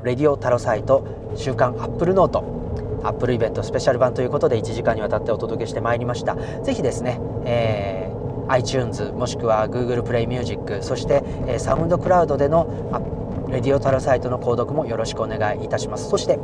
[0.04, 2.64] レディオタロサイト週刊 Apple ノート
[3.04, 13.23] Apple イベントスペシャル版ということで1時間にわたってお届けしてまいりましたぜひですね、えー、iTunes もしくは Google プレイミュージックそして、えー、 SoundCloud でのレ
[13.60, 16.08] ディオタロサイトの購読もよろしくお願いいたします。
[16.08, 16.38] そして、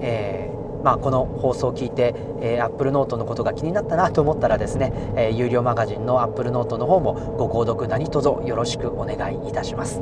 [0.00, 10.00] えーまあ、この放送を聞いて、えー、Apple Note のことが気になったなと思ったらですね、えー、有料マガジンの Apple Note の方もご購読何卒よろしくお願いいたします。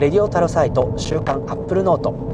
[0.00, 2.32] レディオタロサイト週刊アップルノート。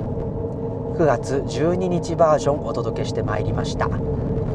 [0.97, 3.89] 9月12日バージョンお届けしてまいりました。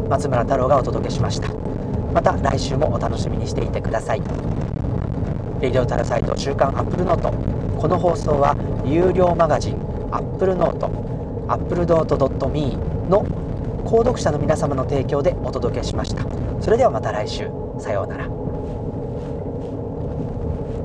[0.09, 1.49] 松村太郎がお届けしました。
[2.11, 4.52] また来週もお楽しみにしていてください。
[5.63, 7.29] レディオタルサイト週刊アップルノート。
[7.79, 9.77] この放送は有料マガジン
[10.11, 10.87] アップルノート
[11.47, 12.77] アップルノート .me
[13.09, 13.25] の
[13.85, 16.23] 購読者の皆様の提供でお届けしました。
[16.59, 17.49] それではまた来週。
[17.79, 18.42] さようなら。